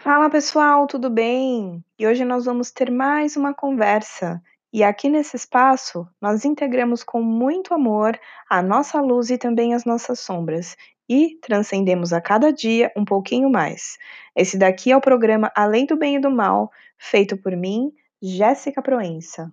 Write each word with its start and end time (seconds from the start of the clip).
Fala 0.00 0.30
pessoal, 0.30 0.86
tudo 0.86 1.10
bem? 1.10 1.84
E 1.98 2.06
hoje 2.06 2.24
nós 2.24 2.44
vamos 2.44 2.70
ter 2.70 2.88
mais 2.88 3.36
uma 3.36 3.52
conversa. 3.52 4.40
E 4.72 4.84
aqui 4.84 5.08
nesse 5.08 5.34
espaço, 5.34 6.06
nós 6.20 6.44
integramos 6.44 7.02
com 7.02 7.20
muito 7.20 7.74
amor 7.74 8.16
a 8.48 8.62
nossa 8.62 9.00
luz 9.00 9.28
e 9.28 9.36
também 9.36 9.74
as 9.74 9.84
nossas 9.84 10.20
sombras. 10.20 10.76
E 11.08 11.36
transcendemos 11.42 12.12
a 12.12 12.20
cada 12.20 12.52
dia 12.52 12.92
um 12.96 13.04
pouquinho 13.04 13.50
mais. 13.50 13.98
Esse 14.36 14.56
daqui 14.56 14.92
é 14.92 14.96
o 14.96 15.00
programa 15.00 15.50
Além 15.52 15.84
do 15.84 15.96
Bem 15.96 16.14
e 16.14 16.20
do 16.20 16.30
Mal, 16.30 16.70
feito 16.96 17.36
por 17.36 17.56
mim, 17.56 17.90
Jéssica 18.22 18.80
Proença. 18.80 19.52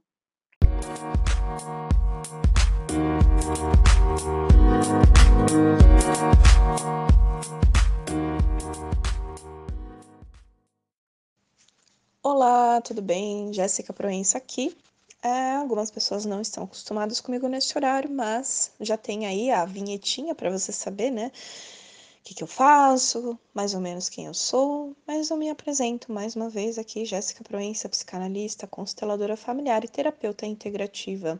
Olá, 12.27 12.81
tudo 12.81 13.03
bem? 13.03 13.53
Jéssica 13.53 13.93
Proença 13.93 14.39
aqui. 14.39 14.75
É, 15.21 15.57
algumas 15.57 15.91
pessoas 15.91 16.25
não 16.25 16.41
estão 16.41 16.63
acostumadas 16.63 17.21
comigo 17.21 17.47
neste 17.47 17.77
horário, 17.77 18.09
mas 18.09 18.71
já 18.81 18.97
tem 18.97 19.27
aí 19.27 19.51
a 19.51 19.63
vinhetinha 19.63 20.33
para 20.33 20.49
você 20.49 20.71
saber, 20.71 21.11
né? 21.11 21.27
O 21.27 22.23
que, 22.23 22.33
que 22.33 22.41
eu 22.41 22.47
faço, 22.47 23.37
mais 23.53 23.75
ou 23.75 23.79
menos 23.79 24.09
quem 24.09 24.25
eu 24.25 24.33
sou, 24.33 24.95
mas 25.05 25.29
eu 25.29 25.37
me 25.37 25.51
apresento 25.51 26.11
mais 26.11 26.35
uma 26.35 26.49
vez 26.49 26.79
aqui, 26.79 27.05
Jéssica 27.05 27.43
Proença, 27.43 27.87
psicanalista, 27.87 28.65
consteladora 28.65 29.37
familiar 29.37 29.83
e 29.83 29.87
terapeuta 29.87 30.47
integrativa. 30.47 31.39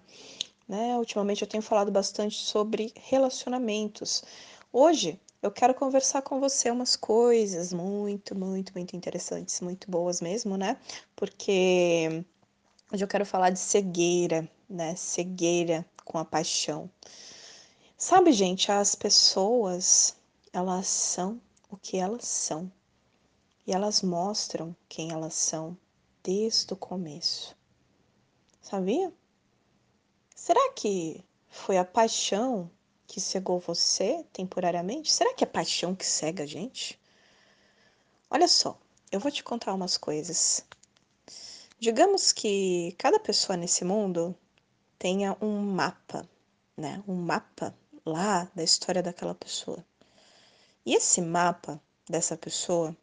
Né? 0.69 0.95
Ultimamente 0.99 1.41
eu 1.41 1.47
tenho 1.47 1.63
falado 1.63 1.91
bastante 1.91 2.35
sobre 2.35 2.93
relacionamentos. 2.95 4.23
Hoje 4.71 5.19
eu 5.45 5.51
quero 5.51 5.75
conversar 5.75 6.23
com 6.23 6.39
você 6.39 6.71
umas 6.71 6.95
coisas 6.95 7.71
muito, 7.71 8.33
muito, 8.33 8.73
muito 8.73 8.95
interessantes, 8.95 9.61
muito 9.61 9.91
boas 9.91 10.19
mesmo, 10.19 10.57
né? 10.57 10.75
Porque 11.15 12.25
hoje 12.91 13.03
eu 13.03 13.07
quero 13.07 13.27
falar 13.27 13.51
de 13.51 13.59
cegueira, 13.59 14.49
né? 14.67 14.95
Cegueira 14.95 15.85
com 16.03 16.17
a 16.17 16.25
paixão. 16.25 16.89
Sabe, 17.95 18.31
gente, 18.31 18.71
as 18.71 18.95
pessoas, 18.95 20.17
elas 20.51 20.87
são 20.87 21.39
o 21.69 21.77
que 21.77 21.97
elas 21.97 22.25
são. 22.25 22.71
E 23.67 23.71
elas 23.71 24.01
mostram 24.01 24.75
quem 24.89 25.11
elas 25.11 25.35
são 25.35 25.77
desde 26.23 26.73
o 26.73 26.75
começo. 26.75 27.55
Sabia? 28.63 29.13
Será 30.35 30.71
que 30.71 31.23
foi 31.47 31.77
a 31.77 31.85
paixão 31.85 32.71
que 33.07 33.19
cegou 33.21 33.59
você 33.59 34.25
temporariamente? 34.33 35.11
Será 35.11 35.33
que 35.33 35.43
é 35.43 35.47
paixão 35.47 35.95
que 35.95 36.05
cega 36.05 36.43
a 36.43 36.47
gente? 36.47 36.99
Olha 38.29 38.47
só, 38.47 38.77
eu 39.11 39.19
vou 39.19 39.31
te 39.31 39.43
contar 39.43 39.73
umas 39.73 39.97
coisas. 39.97 40.65
Digamos 41.79 42.31
que 42.31 42.93
cada 42.97 43.19
pessoa 43.19 43.55
nesse 43.57 43.85
mundo 43.85 44.35
tenha 44.97 45.37
um 45.41 45.61
mapa, 45.61 46.27
né? 46.75 47.03
Um 47.07 47.15
mapa 47.15 47.75
lá 48.05 48.49
da 48.55 48.63
história 48.63 49.03
daquela 49.03 49.35
pessoa. 49.35 49.83
E 50.85 50.95
esse 50.95 51.21
mapa 51.21 51.81
dessa 52.09 52.37
pessoa 52.37 52.95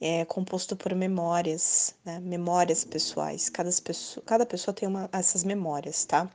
é 0.00 0.24
composto 0.24 0.74
por 0.74 0.94
memórias, 0.94 1.94
né? 2.04 2.18
memórias 2.18 2.84
pessoais. 2.84 3.48
Cada 3.48 3.70
pessoa, 3.70 4.24
cada 4.26 4.44
pessoa 4.44 4.74
tem 4.74 4.88
uma, 4.88 5.08
essas 5.12 5.44
memórias, 5.44 6.04
tá? 6.04 6.28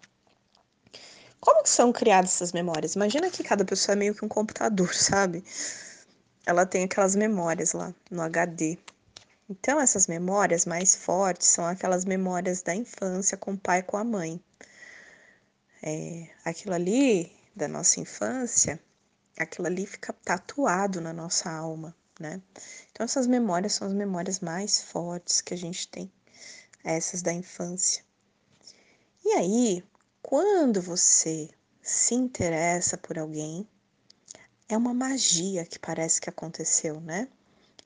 Como 1.39 1.63
que 1.63 1.69
são 1.69 1.91
criadas 1.93 2.33
essas 2.35 2.51
memórias? 2.51 2.95
Imagina 2.95 3.29
que 3.29 3.43
cada 3.43 3.63
pessoa 3.63 3.93
é 3.93 3.95
meio 3.95 4.15
que 4.15 4.25
um 4.25 4.27
computador, 4.27 4.93
sabe? 4.95 5.43
Ela 6.45 6.65
tem 6.65 6.83
aquelas 6.83 7.15
memórias 7.15 7.73
lá 7.73 7.93
no 8.09 8.21
HD. 8.21 8.77
Então, 9.49 9.79
essas 9.79 10.07
memórias 10.07 10.65
mais 10.65 10.95
fortes 10.95 11.47
são 11.47 11.65
aquelas 11.65 12.03
memórias 12.03 12.61
da 12.61 12.75
infância 12.75 13.37
com 13.37 13.53
o 13.53 13.57
pai 13.57 13.79
e 13.79 13.83
com 13.83 13.97
a 13.97 14.03
mãe. 14.03 14.41
É, 15.81 16.27
aquilo 16.43 16.73
ali 16.73 17.31
da 17.55 17.67
nossa 17.67 17.99
infância, 17.99 18.79
aquilo 19.37 19.67
ali 19.67 19.85
fica 19.85 20.11
tatuado 20.11 20.99
na 20.99 21.13
nossa 21.13 21.49
alma, 21.49 21.95
né? 22.19 22.41
Então, 22.91 23.05
essas 23.05 23.27
memórias 23.27 23.73
são 23.73 23.87
as 23.87 23.93
memórias 23.93 24.39
mais 24.39 24.81
fortes 24.81 25.39
que 25.39 25.53
a 25.53 25.57
gente 25.57 25.87
tem, 25.87 26.11
essas 26.83 27.21
da 27.21 27.31
infância. 27.31 28.03
E 29.23 29.29
aí, 29.33 29.83
quando 30.29 30.81
você 30.81 31.49
se 31.81 32.13
interessa 32.13 32.97
por 32.97 33.17
alguém, 33.17 33.65
é 34.67 34.75
uma 34.75 34.93
magia 34.93 35.65
que 35.65 35.79
parece 35.79 36.19
que 36.19 36.29
aconteceu, 36.29 36.99
né? 36.99 37.29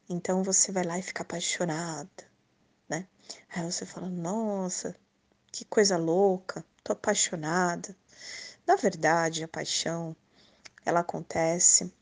Então 0.10 0.42
você 0.42 0.72
vai 0.72 0.84
lá 0.84 0.98
e 0.98 1.04
fica 1.04 1.22
apaixonada, 1.22 2.10
né? 2.90 3.08
Aí 3.48 3.64
você 3.64 3.86
fala: 3.86 4.10
"Nossa, 4.10 4.96
que 5.52 5.64
coisa 5.66 5.98
louca, 5.98 6.66
tô 6.84 6.94
apaixonada". 6.94 7.96
Na 8.66 8.76
verdade, 8.76 9.44
a 9.44 9.48
paixão 9.48 10.16
ela 10.84 11.02
acontece 11.02 11.94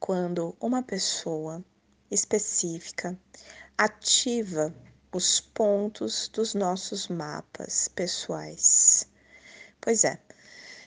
quando 0.00 0.56
uma 0.58 0.82
pessoa 0.82 1.64
específica 2.10 3.16
ativa 3.78 4.74
os 5.12 5.38
pontos 5.38 6.26
dos 6.26 6.52
nossos 6.52 7.06
mapas 7.06 7.86
pessoais. 7.86 9.11
Pois 9.82 10.04
é. 10.04 10.16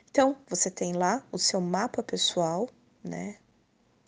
Então, 0.10 0.38
você 0.48 0.72
tem 0.72 0.94
lá 0.94 1.22
o 1.30 1.38
seu 1.38 1.60
mapa 1.60 2.02
pessoal, 2.02 2.70
né? 3.04 3.36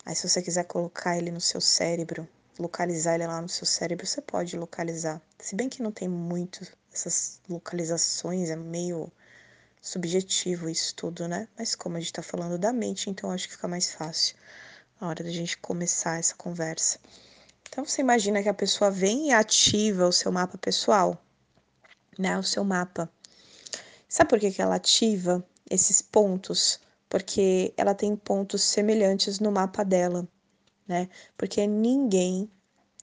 Aí, 0.02 0.16
se 0.16 0.26
você 0.26 0.40
quiser 0.40 0.64
colocar 0.64 1.18
ele 1.18 1.30
no 1.30 1.42
seu 1.42 1.60
cérebro, 1.60 2.26
localizar 2.58 3.14
ele 3.14 3.26
lá 3.26 3.42
no 3.42 3.50
seu 3.50 3.66
cérebro, 3.66 4.06
você 4.06 4.22
pode 4.22 4.56
localizar. 4.56 5.20
Se 5.38 5.54
bem 5.54 5.68
que 5.68 5.82
não 5.82 5.92
tem 5.92 6.08
muito 6.08 6.66
essas 6.90 7.38
localizações, 7.46 8.48
é 8.48 8.56
meio 8.56 9.12
subjetivo 9.82 10.70
isso 10.70 10.94
tudo, 10.94 11.28
né? 11.28 11.46
Mas 11.58 11.74
como 11.74 11.98
a 11.98 12.00
gente 12.00 12.14
tá 12.14 12.22
falando 12.22 12.56
da 12.56 12.72
mente, 12.72 13.10
então 13.10 13.30
acho 13.30 13.46
que 13.46 13.56
fica 13.56 13.68
mais 13.68 13.92
fácil 13.92 14.36
na 14.98 15.08
hora 15.08 15.22
da 15.22 15.30
gente 15.30 15.58
começar 15.58 16.18
essa 16.18 16.34
conversa. 16.34 16.98
Então 17.68 17.84
você 17.84 18.00
imagina 18.00 18.42
que 18.42 18.48
a 18.48 18.54
pessoa 18.54 18.90
vem 18.90 19.28
e 19.28 19.32
ativa 19.34 20.08
o 20.08 20.12
seu 20.12 20.32
mapa 20.32 20.56
pessoal, 20.56 21.22
né? 22.18 22.38
O 22.38 22.42
seu 22.42 22.64
mapa. 22.64 23.12
Sabe 24.18 24.30
por 24.30 24.40
que, 24.40 24.50
que 24.50 24.60
ela 24.60 24.74
ativa 24.74 25.46
esses 25.70 26.02
pontos? 26.02 26.80
Porque 27.08 27.72
ela 27.76 27.94
tem 27.94 28.16
pontos 28.16 28.64
semelhantes 28.64 29.38
no 29.38 29.52
mapa 29.52 29.84
dela, 29.84 30.26
né? 30.88 31.08
Porque 31.36 31.64
ninguém 31.68 32.50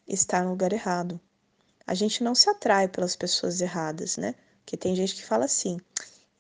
está 0.06 0.44
no 0.44 0.50
lugar 0.50 0.74
errado. 0.74 1.18
A 1.88 1.94
gente 1.94 2.22
não 2.22 2.36
se 2.36 2.50
atrai 2.50 2.90
pelas 2.90 3.16
pessoas 3.16 3.62
erradas, 3.62 4.18
né? 4.18 4.36
Porque 4.60 4.76
tem 4.76 4.94
gente 4.94 5.16
que 5.16 5.24
fala 5.24 5.46
assim: 5.46 5.80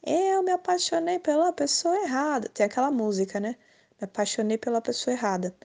eu 0.04 0.44
me 0.44 0.52
apaixonei 0.52 1.20
pela 1.20 1.54
pessoa 1.54 1.96
errada. 2.04 2.50
Tem 2.50 2.66
aquela 2.66 2.92
música, 2.92 3.40
né? 3.40 3.56
Me 3.98 4.04
apaixonei 4.04 4.58
pela 4.58 4.82
pessoa 4.82 5.14
errada. 5.14 5.56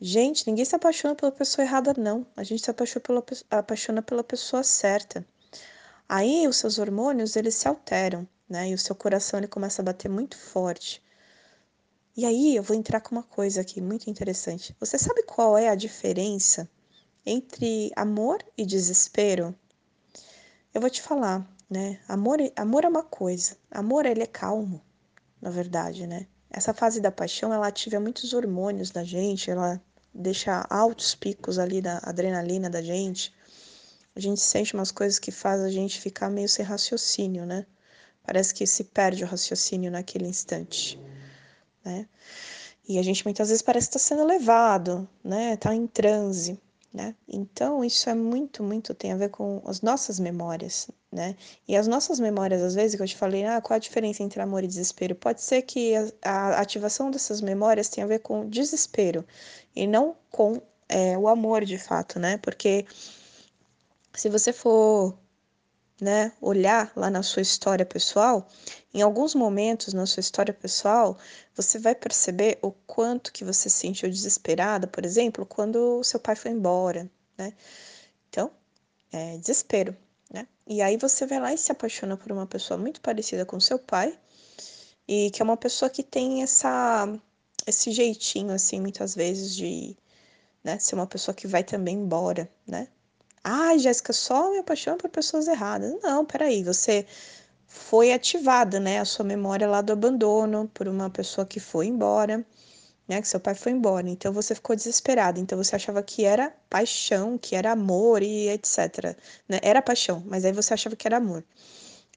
Gente, 0.00 0.46
ninguém 0.46 0.64
se 0.64 0.76
apaixona 0.76 1.16
pela 1.16 1.32
pessoa 1.32 1.64
errada, 1.66 1.92
não. 1.98 2.24
A 2.36 2.44
gente 2.44 2.62
se 2.62 2.70
apaixona 2.70 3.00
pela, 3.00 3.24
apaixona 3.50 4.00
pela 4.00 4.22
pessoa 4.22 4.62
certa. 4.62 5.26
Aí 6.08 6.46
os 6.46 6.56
seus 6.56 6.78
hormônios 6.78 7.34
eles 7.34 7.56
se 7.56 7.66
alteram, 7.66 8.28
né? 8.48 8.70
E 8.70 8.74
o 8.74 8.78
seu 8.78 8.94
coração 8.94 9.40
ele 9.40 9.48
começa 9.48 9.82
a 9.82 9.84
bater 9.84 10.08
muito 10.08 10.38
forte. 10.38 11.02
E 12.16 12.24
aí 12.24 12.54
eu 12.56 12.62
vou 12.62 12.76
entrar 12.76 13.00
com 13.00 13.14
uma 13.14 13.22
coisa 13.22 13.60
aqui 13.60 13.80
muito 13.80 14.08
interessante. 14.08 14.74
Você 14.78 14.96
sabe 14.98 15.24
qual 15.24 15.58
é 15.58 15.68
a 15.68 15.74
diferença 15.74 16.68
entre 17.24 17.90
amor 17.96 18.38
e 18.56 18.64
desespero? 18.64 19.54
Eu 20.72 20.80
vou 20.80 20.88
te 20.88 21.02
falar, 21.02 21.46
né? 21.68 22.00
Amor, 22.08 22.38
amor 22.54 22.84
é 22.84 22.88
uma 22.88 23.02
coisa. 23.02 23.56
Amor 23.70 24.06
ele 24.06 24.22
é 24.22 24.26
calmo, 24.26 24.80
na 25.42 25.50
verdade, 25.50 26.06
né? 26.06 26.28
Essa 26.48 26.72
fase 26.72 27.00
da 27.00 27.10
paixão 27.10 27.52
ela 27.52 27.66
ativa 27.66 27.98
muitos 27.98 28.32
hormônios 28.32 28.90
da 28.90 29.02
gente, 29.02 29.50
ela 29.50 29.82
deixa 30.14 30.64
altos 30.70 31.16
picos 31.16 31.58
ali 31.58 31.82
da 31.82 31.98
adrenalina 32.04 32.70
da 32.70 32.80
gente 32.80 33.34
a 34.16 34.20
gente 34.20 34.40
sente 34.40 34.72
umas 34.72 34.90
coisas 34.90 35.18
que 35.18 35.30
faz 35.30 35.60
a 35.60 35.70
gente 35.70 36.00
ficar 36.00 36.30
meio 36.30 36.48
sem 36.48 36.64
raciocínio, 36.64 37.44
né? 37.44 37.66
Parece 38.24 38.54
que 38.54 38.66
se 38.66 38.84
perde 38.84 39.22
o 39.22 39.26
raciocínio 39.26 39.90
naquele 39.90 40.26
instante, 40.26 40.98
né? 41.84 42.08
E 42.88 42.98
a 42.98 43.02
gente 43.02 43.24
muitas 43.24 43.48
vezes 43.48 43.62
parece 43.62 43.88
estar 43.88 43.98
tá 43.98 44.04
sendo 44.04 44.24
levado, 44.24 45.06
né? 45.22 45.56
Tá 45.56 45.74
em 45.74 45.86
transe, 45.86 46.58
né? 46.94 47.14
Então 47.28 47.84
isso 47.84 48.08
é 48.08 48.14
muito, 48.14 48.62
muito 48.62 48.94
tem 48.94 49.12
a 49.12 49.16
ver 49.16 49.28
com 49.28 49.62
as 49.66 49.82
nossas 49.82 50.18
memórias, 50.18 50.88
né? 51.12 51.36
E 51.68 51.76
as 51.76 51.86
nossas 51.86 52.18
memórias, 52.18 52.62
às 52.62 52.74
vezes, 52.74 52.96
que 52.96 53.02
eu 53.02 53.06
te 53.06 53.16
falei, 53.16 53.44
ah, 53.44 53.60
qual 53.60 53.76
a 53.76 53.80
diferença 53.80 54.22
entre 54.22 54.40
amor 54.40 54.64
e 54.64 54.66
desespero? 54.66 55.14
Pode 55.14 55.42
ser 55.42 55.60
que 55.62 55.94
a, 55.94 56.08
a 56.30 56.60
ativação 56.60 57.10
dessas 57.10 57.42
memórias 57.42 57.90
tenha 57.90 58.06
a 58.06 58.08
ver 58.08 58.20
com 58.20 58.48
desespero 58.48 59.26
e 59.74 59.86
não 59.86 60.16
com 60.30 60.60
é, 60.88 61.18
o 61.18 61.28
amor 61.28 61.66
de 61.66 61.76
fato, 61.76 62.18
né? 62.18 62.38
Porque 62.38 62.86
se 64.16 64.28
você 64.28 64.52
for 64.52 65.16
né, 66.00 66.32
olhar 66.40 66.92
lá 66.96 67.08
na 67.10 67.22
sua 67.22 67.42
história 67.42 67.84
pessoal, 67.86 68.46
em 68.92 69.02
alguns 69.02 69.34
momentos 69.34 69.94
na 69.94 70.06
sua 70.06 70.20
história 70.20 70.52
pessoal, 70.52 71.16
você 71.54 71.78
vai 71.78 71.94
perceber 71.94 72.58
o 72.62 72.70
quanto 72.70 73.32
que 73.32 73.44
você 73.44 73.68
se 73.70 73.78
sentiu 73.78 74.10
desesperada, 74.10 74.86
por 74.86 75.04
exemplo, 75.04 75.46
quando 75.46 76.02
seu 76.04 76.20
pai 76.20 76.36
foi 76.36 76.50
embora, 76.50 77.10
né? 77.38 77.52
Então, 78.28 78.50
é 79.12 79.38
desespero, 79.38 79.96
né? 80.30 80.46
E 80.66 80.82
aí 80.82 80.96
você 80.96 81.26
vai 81.26 81.40
lá 81.40 81.54
e 81.54 81.58
se 81.58 81.72
apaixona 81.72 82.16
por 82.16 82.32
uma 82.32 82.46
pessoa 82.46 82.78
muito 82.78 83.00
parecida 83.00 83.46
com 83.46 83.58
seu 83.60 83.78
pai, 83.78 84.18
e 85.08 85.30
que 85.30 85.40
é 85.42 85.44
uma 85.44 85.56
pessoa 85.56 85.90
que 85.90 86.02
tem 86.02 86.42
essa 86.42 87.08
esse 87.66 87.90
jeitinho 87.92 88.52
assim 88.52 88.80
muitas 88.80 89.14
vezes 89.14 89.54
de, 89.56 89.96
né, 90.62 90.78
ser 90.78 90.94
uma 90.94 91.06
pessoa 91.06 91.34
que 91.34 91.46
vai 91.48 91.64
também 91.64 91.96
embora, 91.96 92.48
né? 92.66 92.88
Ah, 93.48 93.78
Jéssica, 93.78 94.12
só 94.12 94.50
me 94.50 94.58
apaixono 94.58 94.98
por 94.98 95.08
pessoas 95.08 95.46
erradas. 95.48 95.94
Não, 96.02 96.24
peraí, 96.26 96.62
você 96.64 97.06
foi 97.66 98.12
ativada, 98.12 98.80
né, 98.80 98.98
a 99.00 99.04
sua 99.04 99.24
memória 99.24 99.68
lá 99.68 99.80
do 99.80 99.92
abandono 99.92 100.68
por 100.74 100.88
uma 100.88 101.08
pessoa 101.10 101.46
que 101.46 101.60
foi 101.60 101.86
embora, 101.86 102.44
né, 103.08 103.22
que 103.22 103.28
seu 103.28 103.40
pai 103.40 103.54
foi 103.54 103.72
embora. 103.72 104.08
Então 104.10 104.32
você 104.32 104.54
ficou 104.54 104.76
desesperada. 104.76 105.40
Então 105.40 105.56
você 105.58 105.76
achava 105.76 106.02
que 106.02 106.24
era 106.24 106.54
paixão, 106.70 107.38
que 107.38 107.56
era 107.56 107.72
amor 107.72 108.22
e 108.22 108.48
etc. 108.50 109.16
Né? 109.48 109.60
Era 109.62 109.82
paixão, 109.82 110.22
mas 110.26 110.44
aí 110.44 110.52
você 110.52 110.74
achava 110.74 110.96
que 110.96 111.06
era 111.08 111.18
amor. 111.18 111.44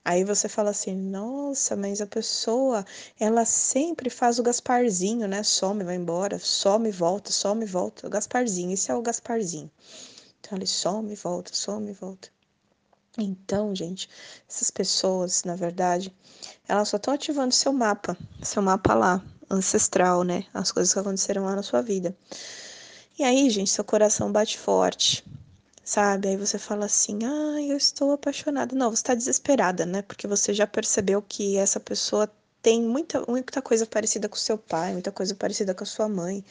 Aí 0.05 0.23
você 0.23 0.49
fala 0.49 0.71
assim, 0.71 0.95
nossa, 0.95 1.75
mas 1.75 2.01
a 2.01 2.07
pessoa, 2.07 2.85
ela 3.19 3.45
sempre 3.45 4.09
faz 4.09 4.39
o 4.39 4.43
Gasparzinho, 4.43 5.27
né? 5.27 5.43
Some, 5.43 5.83
vai 5.83 5.95
embora, 5.95 6.39
some, 6.39 6.91
volta, 6.91 7.31
some, 7.31 7.65
volta. 7.65 8.07
O 8.07 8.09
Gasparzinho, 8.09 8.73
esse 8.73 8.91
é 8.91 8.95
o 8.95 9.01
Gasparzinho. 9.01 9.71
Então 10.39 10.57
ele 10.57 10.67
some, 10.67 11.13
volta, 11.15 11.53
some, 11.53 11.91
volta. 11.93 12.29
Então, 13.17 13.75
gente, 13.75 14.09
essas 14.47 14.71
pessoas, 14.71 15.43
na 15.43 15.55
verdade, 15.55 16.13
elas 16.67 16.89
só 16.89 16.97
estão 16.97 17.13
ativando 17.13 17.53
seu 17.53 17.73
mapa, 17.73 18.17
seu 18.41 18.61
mapa 18.61 18.93
lá, 18.93 19.23
ancestral, 19.49 20.23
né? 20.23 20.45
As 20.53 20.71
coisas 20.71 20.93
que 20.93 20.99
aconteceram 20.99 21.45
lá 21.45 21.55
na 21.55 21.63
sua 21.63 21.81
vida. 21.81 22.15
E 23.17 23.23
aí, 23.23 23.49
gente, 23.49 23.69
seu 23.69 23.83
coração 23.83 24.31
bate 24.31 24.57
forte, 24.57 25.25
sabe? 25.83 26.29
Aí 26.29 26.37
você 26.37 26.57
fala 26.57 26.85
assim: 26.85 27.19
ah, 27.25 27.61
eu 27.61 27.75
estou 27.75 28.11
apaixonada. 28.11 28.75
Não, 28.75 28.89
você 28.89 29.01
está 29.01 29.13
desesperada, 29.13 29.85
né? 29.85 30.01
Porque 30.01 30.27
você 30.27 30.53
já 30.53 30.65
percebeu 30.65 31.21
que 31.21 31.57
essa 31.57 31.79
pessoa 31.79 32.31
tem 32.61 32.81
muita, 32.81 33.23
muita 33.27 33.61
coisa 33.61 33.85
parecida 33.85 34.29
com 34.29 34.35
seu 34.35 34.57
pai, 34.57 34.93
muita 34.93 35.11
coisa 35.11 35.33
parecida 35.35 35.73
com 35.73 35.83
a 35.83 35.87
sua 35.87 36.07
mãe, 36.09 36.43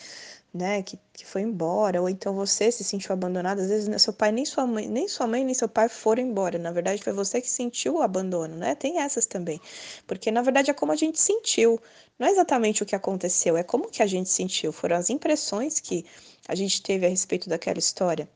né? 0.53 0.83
Que, 0.83 0.99
que 1.13 1.27
foi 1.27 1.43
embora, 1.43 2.01
ou 2.01 2.09
então 2.09 2.35
você 2.35 2.71
se 2.73 2.83
sentiu 2.85 3.13
abandonado. 3.13 3.61
Às 3.61 3.69
vezes, 3.69 3.89
né, 3.89 3.99
seu 3.99 4.13
pai, 4.13 4.33
nem 4.33 4.45
sua 4.45 4.67
mãe, 4.67 4.89
nem 4.89 5.09
sua 5.09 5.27
mãe, 5.27 5.45
nem 5.45 5.55
seu 5.55 5.69
pai 5.69 5.89
foram 5.89 6.23
embora. 6.23 6.59
Na 6.59 6.71
verdade, 6.73 7.03
foi 7.03 7.13
você 7.13 7.41
que 7.41 7.51
sentiu 7.51 7.97
o 7.97 8.03
abandono, 8.03 8.57
né? 8.57 8.75
Tem 8.75 8.99
essas 9.01 9.27
também. 9.27 9.61
Porque, 10.07 10.31
na 10.31 10.43
verdade, 10.43 10.71
é 10.71 10.75
como 10.75 10.93
a 10.93 10.97
gente 10.97 11.21
sentiu. 11.21 11.81
Não 12.19 12.27
é 12.27 12.31
exatamente 12.31 12.83
o 12.83 12.87
que 12.87 12.97
aconteceu, 12.97 13.57
é 13.57 13.63
como 13.63 13.91
que 13.91 14.03
a 14.03 14.07
gente 14.07 14.29
sentiu. 14.29 14.73
Foram 14.73 14.97
as 14.97 15.11
impressões 15.11 15.81
que 15.81 16.05
a 16.49 16.55
gente 16.55 16.83
teve 16.83 17.07
a 17.07 17.09
respeito 17.09 17.49
daquela 17.49 17.79
história. 17.79 18.29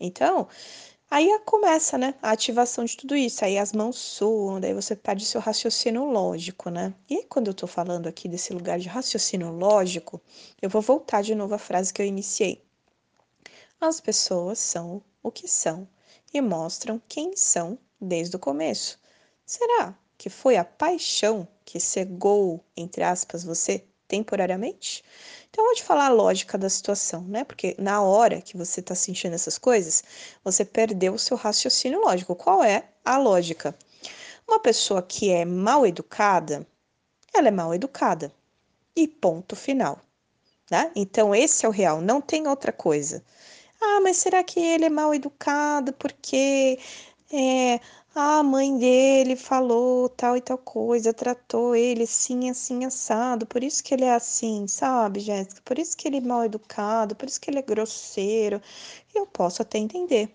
Então, 0.00 0.48
aí 1.10 1.38
começa, 1.44 1.98
né, 1.98 2.14
a 2.22 2.30
ativação 2.30 2.84
de 2.84 2.96
tudo 2.96 3.16
isso. 3.16 3.44
Aí 3.44 3.58
as 3.58 3.72
mãos 3.72 3.96
suam, 3.96 4.60
daí 4.60 4.74
você 4.74 4.94
perde 4.96 5.24
seu 5.24 5.40
raciocínio 5.40 6.04
lógico, 6.04 6.70
né? 6.70 6.94
E 7.08 7.24
quando 7.24 7.48
eu 7.48 7.54
tô 7.54 7.66
falando 7.66 8.06
aqui 8.06 8.28
desse 8.28 8.52
lugar 8.52 8.78
de 8.78 8.88
raciocínio 8.88 9.50
lógico, 9.50 10.20
eu 10.60 10.68
vou 10.70 10.82
voltar 10.82 11.22
de 11.22 11.34
novo 11.34 11.54
à 11.54 11.58
frase 11.58 11.92
que 11.92 12.02
eu 12.02 12.06
iniciei. 12.06 12.62
As 13.80 14.00
pessoas 14.00 14.58
são 14.58 15.02
o 15.22 15.30
que 15.30 15.46
são 15.46 15.88
e 16.32 16.40
mostram 16.40 17.00
quem 17.08 17.36
são 17.36 17.78
desde 18.00 18.36
o 18.36 18.38
começo. 18.38 18.98
Será 19.46 19.96
que 20.16 20.28
foi 20.28 20.56
a 20.56 20.64
paixão 20.64 21.46
que 21.64 21.78
cegou, 21.78 22.64
entre 22.76 23.02
aspas, 23.02 23.44
você 23.44 23.84
temporariamente? 24.08 25.04
Então, 25.50 25.64
eu 25.64 25.68
vou 25.68 25.74
te 25.76 25.84
falar 25.84 26.06
a 26.06 26.12
lógica 26.12 26.58
da 26.58 26.68
situação, 26.68 27.22
né? 27.22 27.44
Porque 27.44 27.76
na 27.78 28.02
hora 28.02 28.40
que 28.40 28.56
você 28.56 28.80
está 28.80 28.94
sentindo 28.94 29.34
essas 29.34 29.58
coisas, 29.58 30.02
você 30.42 30.64
perdeu 30.64 31.14
o 31.14 31.18
seu 31.18 31.36
raciocínio 31.36 32.00
lógico. 32.00 32.34
Qual 32.34 32.64
é 32.64 32.84
a 33.04 33.18
lógica? 33.18 33.76
Uma 34.46 34.58
pessoa 34.58 35.02
que 35.02 35.30
é 35.30 35.44
mal 35.44 35.86
educada, 35.86 36.66
ela 37.34 37.48
é 37.48 37.50
mal 37.50 37.74
educada. 37.74 38.32
E 38.96 39.06
ponto 39.06 39.54
final. 39.54 40.00
Né? 40.70 40.90
Então, 40.96 41.34
esse 41.34 41.64
é 41.64 41.68
o 41.68 41.72
real, 41.72 42.00
não 42.00 42.20
tem 42.20 42.48
outra 42.48 42.72
coisa. 42.72 43.22
Ah, 43.80 44.00
mas 44.02 44.16
será 44.16 44.42
que 44.42 44.58
ele 44.58 44.86
é 44.86 44.90
mal 44.90 45.14
educado 45.14 45.92
porque 45.92 46.78
é, 47.32 47.80
a 48.14 48.42
mãe 48.42 48.76
dele 48.78 49.36
falou 49.36 50.08
tal 50.08 50.36
e 50.36 50.40
tal 50.40 50.58
coisa, 50.58 51.12
tratou 51.14 51.74
ele 51.74 52.02
assim, 52.04 52.50
assim, 52.50 52.84
assado, 52.84 53.46
por 53.46 53.62
isso 53.62 53.82
que 53.82 53.94
ele 53.94 54.04
é 54.04 54.14
assim, 54.14 54.66
sabe, 54.66 55.20
Jéssica? 55.20 55.60
Por 55.64 55.78
isso 55.78 55.96
que 55.96 56.08
ele 56.08 56.18
é 56.18 56.20
mal 56.20 56.44
educado, 56.44 57.14
por 57.16 57.28
isso 57.28 57.40
que 57.40 57.50
ele 57.50 57.58
é 57.58 57.62
grosseiro. 57.62 58.60
Eu 59.14 59.26
posso 59.26 59.62
até 59.62 59.78
entender. 59.78 60.30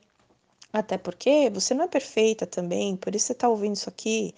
Até 0.74 0.98
porque 0.98 1.50
você 1.52 1.74
não 1.74 1.86
é 1.86 1.88
perfeita 1.88 2.48
também, 2.48 2.96
por 2.98 3.16
isso 3.16 3.28
você 3.28 3.36
tá 3.36 3.50
ouvindo 3.50 3.76
isso 3.76 3.90
aqui. 3.90 4.34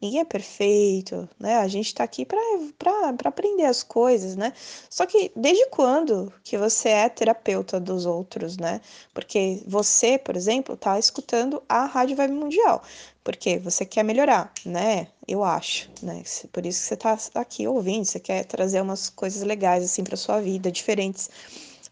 Ninguém 0.00 0.20
é 0.20 0.24
perfeito, 0.24 1.28
né? 1.38 1.56
A 1.58 1.68
gente 1.68 1.94
tá 1.94 2.04
aqui 2.04 2.24
para 2.24 3.10
aprender 3.24 3.64
as 3.64 3.82
coisas, 3.82 4.34
né? 4.34 4.52
Só 4.88 5.04
que 5.04 5.30
desde 5.36 5.66
quando 5.66 6.32
que 6.42 6.56
você 6.56 6.88
é 6.88 7.08
terapeuta 7.08 7.78
dos 7.78 8.06
outros, 8.06 8.56
né? 8.56 8.80
Porque 9.12 9.62
você, 9.66 10.16
por 10.16 10.36
exemplo, 10.36 10.74
tá 10.74 10.98
escutando 10.98 11.62
a 11.68 11.84
Rádio 11.84 12.16
Vibe 12.16 12.32
Mundial, 12.32 12.82
porque 13.22 13.58
você 13.58 13.84
quer 13.84 14.02
melhorar, 14.02 14.50
né? 14.64 15.08
Eu 15.28 15.44
acho, 15.44 15.90
né? 16.02 16.22
Por 16.50 16.64
isso 16.64 16.80
que 16.80 16.86
você 16.86 16.96
tá 16.96 17.18
aqui 17.34 17.68
ouvindo, 17.68 18.06
você 18.06 18.18
quer 18.18 18.44
trazer 18.46 18.80
umas 18.80 19.10
coisas 19.10 19.42
legais 19.42 19.84
assim 19.84 20.02
para 20.02 20.16
sua 20.16 20.40
vida, 20.40 20.72
diferentes 20.72 21.28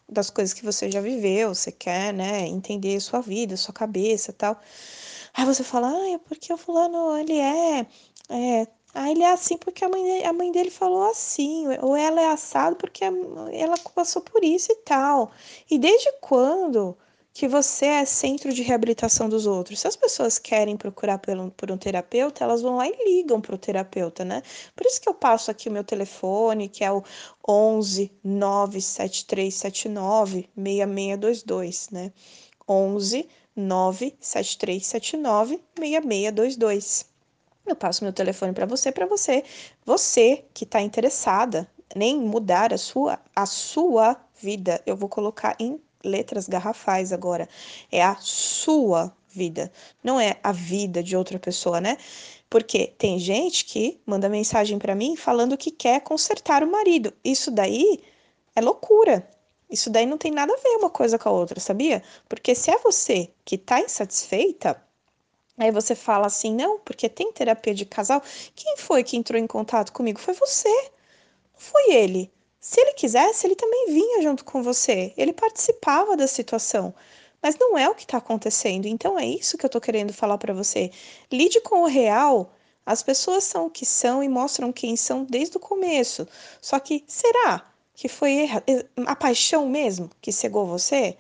das 0.09 0.31
coisas 0.31 0.55
que 0.55 0.65
você 0.65 0.91
já 0.91 1.03
viveu, 1.03 1.55
você 1.55 1.71
quer, 1.71 2.15
né, 2.15 2.47
entender 2.47 2.99
sua 3.01 3.21
vida, 3.21 3.57
sua 3.59 3.75
cabeça, 3.75 4.33
tal. 4.33 4.59
Aí 5.39 5.45
você 5.45 5.63
fala, 5.63 5.89
ah, 5.89 6.11
é 6.11 6.19
porque 6.19 6.53
o 6.53 6.57
fulano, 6.57 7.17
ele 7.17 7.39
é, 7.39 7.87
é 8.29 8.67
ah, 8.93 9.09
ele 9.09 9.23
é 9.23 9.31
assim 9.31 9.57
porque 9.57 9.85
a 9.85 9.89
mãe, 9.89 10.25
a 10.25 10.33
mãe 10.33 10.51
dele 10.51 10.69
falou 10.69 11.09
assim, 11.09 11.67
ou 11.81 11.97
ela 11.97 12.21
é 12.21 12.27
assado 12.27 12.75
porque 12.75 13.05
ela 13.05 13.79
passou 13.95 14.21
por 14.21 14.43
isso 14.43 14.73
e 14.73 14.77
tal. 14.77 15.31
E 15.71 15.79
desde 15.79 16.11
quando 16.21 16.99
que 17.33 17.47
você 17.47 17.87
é 17.87 18.05
centro 18.05 18.53
de 18.53 18.63
reabilitação 18.63 19.29
dos 19.29 19.47
outros? 19.47 19.79
Se 19.79 19.87
as 19.87 19.95
pessoas 19.95 20.41
querem 20.41 20.77
procurar 20.77 21.19
por 21.19 21.39
um, 21.39 21.51
por 21.51 21.71
um 21.71 21.79
terapeuta, 21.79 22.43
elas 22.43 22.61
vão 22.61 22.77
lá 22.77 22.89
e 22.89 23.05
ligam 23.05 23.41
para 23.41 23.55
o 23.55 23.59
terapeuta, 23.59 24.25
né? 24.25 24.43
Por 24.75 24.85
isso 24.87 25.01
que 25.01 25.09
eu 25.09 25.15
passo 25.15 25.53
aqui 25.53 25.69
o 25.69 25.73
meu 25.73 25.85
telefone, 25.85 26.69
que 26.69 26.83
é 26.83 26.91
o 26.91 27.05
11 27.49 28.11
97379 28.25 30.49
6622, 30.57 31.91
né? 31.91 32.13
11 32.69 33.29
97379 33.59 35.61
6622. 35.77 37.07
Eu 37.67 37.77
passo 37.77 38.05
meu 38.05 38.13
telefone 38.13 38.53
para 38.53 38.65
você, 38.65 38.91
para 38.91 39.05
você, 39.05 39.45
você 39.85 40.45
que 40.55 40.65
está 40.65 40.81
interessada 40.81 41.69
em 41.95 42.19
mudar 42.19 42.73
a 42.73 42.79
sua, 42.79 43.19
a 43.35 43.45
sua 43.45 44.17
vida. 44.41 44.81
Eu 44.87 44.97
vou 44.97 45.09
colocar 45.09 45.57
em 45.59 45.81
letras 46.03 46.49
garrafais 46.49 47.13
agora. 47.13 47.49
É 47.91 48.03
a 48.03 48.17
sua 48.21 49.13
vida, 49.29 49.71
não 50.03 50.19
é 50.19 50.39
a 50.43 50.53
vida 50.53 51.03
de 51.03 51.17
outra 51.17 51.39
pessoa, 51.39 51.81
né? 51.81 51.99
Porque 52.49 52.95
tem 52.99 53.19
gente 53.19 53.65
que 53.65 54.01
manda 54.07 54.29
mensagem 54.29 54.79
para 54.79 54.95
mim 54.95 55.17
falando 55.17 55.57
que 55.57 55.71
quer 55.71 56.01
consertar 56.01 56.65
o 56.65 56.71
marido. 56.71 57.13
Isso 57.23 57.51
daí 57.51 58.01
é 58.57 58.61
loucura. 58.61 59.29
Isso 59.71 59.91
daí 59.91 60.07
não 60.07 60.17
tem 60.17 60.33
nada 60.33 60.53
a 60.53 60.57
ver 60.57 60.77
uma 60.77 60.89
coisa 60.89 61.19
com 61.19 61.29
a 61.29 61.33
outra, 61.33 61.61
sabia? 61.61 62.03
Porque 62.29 62.55
se 62.55 62.71
é 62.71 62.79
você 62.79 63.31
que 63.45 63.57
está 63.57 63.81
insatisfeita, 63.81 64.83
aí 65.59 65.71
você 65.71 65.95
fala 65.95 66.27
assim, 66.27 66.55
não, 66.55 66.79
porque 66.79 67.09
tem 67.09 67.33
terapia 67.33 67.75
de 67.75 67.85
casal. 67.85 68.23
Quem 68.55 68.77
foi 68.79 69.05
que 69.05 69.17
entrou 69.17 69.39
em 69.39 69.47
contato 69.47 69.93
comigo? 69.93 70.19
Foi 70.19 70.35
você. 70.35 70.73
Não 71.53 71.61
foi 71.61 71.93
ele. 71.93 72.33
Se 72.61 72.81
ele 72.81 72.95
quisesse, 72.95 73.47
ele 73.47 73.55
também 73.55 73.87
vinha 73.93 74.23
junto 74.23 74.45
com 74.45 74.63
você. 74.63 75.13
Ele 75.17 75.33
participava 75.33 76.17
da 76.17 76.27
situação. 76.27 76.95
Mas 77.43 77.57
não 77.57 77.77
é 77.79 77.89
o 77.89 77.95
que 77.95 78.03
está 78.03 78.19
acontecendo. 78.19 78.87
Então 78.87 79.19
é 79.19 79.27
isso 79.27 79.59
que 79.59 79.65
eu 79.65 79.69
estou 79.69 79.81
querendo 79.81 80.13
falar 80.13 80.39
para 80.39 80.55
você. 80.55 80.91
Lide 81.31 81.61
com 81.61 81.83
o 81.83 81.87
real. 81.87 82.53
As 82.87 83.03
pessoas 83.03 83.45
são 83.45 83.67
o 83.67 83.71
que 83.71 83.85
são 83.85 84.23
e 84.23 84.29
mostram 84.29 84.73
quem 84.73 84.97
são 84.97 85.25
desde 85.25 85.59
o 85.59 85.61
começo. 85.61 86.27
Só 86.61 86.81
que 86.81 87.05
será 87.07 87.71
que 87.99 88.07
foi 88.07 88.49
a 89.05 89.17
paixão 89.17 89.69
mesmo 89.69 90.09
que 90.23 90.31
cegou 90.31 90.65
você? 90.65 91.17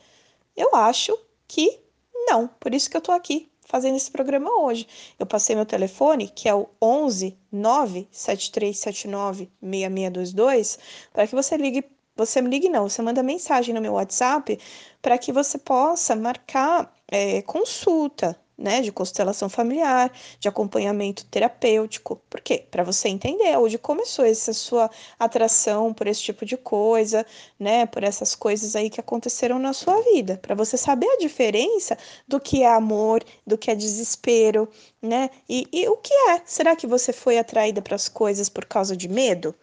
Eu 0.56 0.76
acho 0.76 1.18
que 1.48 1.80
não. 2.14 2.46
Por 2.46 2.72
isso 2.72 2.88
que 2.88 2.96
eu 2.96 3.00
tô 3.00 3.10
aqui 3.10 3.50
fazendo 3.66 3.96
esse 3.96 4.08
programa 4.08 4.48
hoje. 4.62 4.86
Eu 5.18 5.26
passei 5.26 5.56
meu 5.56 5.66
telefone, 5.66 6.28
que 6.28 6.48
é 6.48 6.54
o 6.54 6.68
11 6.80 7.36
97379 7.50 9.50
6622, 9.60 10.78
para 11.12 11.26
que 11.26 11.34
você 11.34 11.56
ligue 11.56 11.84
você 12.14 12.40
me 12.40 12.48
ligue 12.48 12.68
não, 12.68 12.88
você 12.88 13.02
manda 13.02 13.24
mensagem 13.24 13.74
no 13.74 13.80
meu 13.80 13.94
WhatsApp 13.94 14.56
para 15.02 15.18
que 15.18 15.32
você 15.32 15.58
possa 15.58 16.14
marcar 16.14 16.94
é, 17.08 17.42
consulta, 17.42 18.38
né, 18.58 18.80
de 18.80 18.90
constelação 18.90 19.48
familiar, 19.48 20.12
de 20.40 20.48
acompanhamento 20.48 21.24
terapêutico. 21.26 22.20
Por 22.28 22.40
quê? 22.40 22.66
Para 22.70 22.82
você 22.82 23.08
entender 23.08 23.56
onde 23.56 23.78
começou 23.78 24.24
essa 24.24 24.52
sua 24.52 24.90
atração 25.18 25.94
por 25.94 26.08
esse 26.08 26.22
tipo 26.22 26.44
de 26.44 26.56
coisa, 26.56 27.24
né, 27.58 27.86
por 27.86 28.02
essas 28.02 28.34
coisas 28.34 28.74
aí 28.74 28.90
que 28.90 29.00
aconteceram 29.00 29.58
na 29.58 29.72
sua 29.72 30.00
vida, 30.02 30.38
para 30.38 30.56
você 30.56 30.76
saber 30.76 31.06
a 31.06 31.18
diferença 31.18 31.96
do 32.26 32.40
que 32.40 32.62
é 32.64 32.68
amor, 32.68 33.22
do 33.46 33.56
que 33.56 33.70
é 33.70 33.74
desespero, 33.76 34.68
né? 35.00 35.30
E, 35.48 35.66
e 35.72 35.88
o 35.88 35.96
que 35.96 36.12
é? 36.30 36.42
Será 36.44 36.74
que 36.74 36.86
você 36.86 37.12
foi 37.12 37.38
atraída 37.38 37.80
para 37.80 37.94
as 37.94 38.08
coisas 38.08 38.48
por 38.48 38.64
causa 38.64 38.96
de 38.96 39.08
medo, 39.08 39.54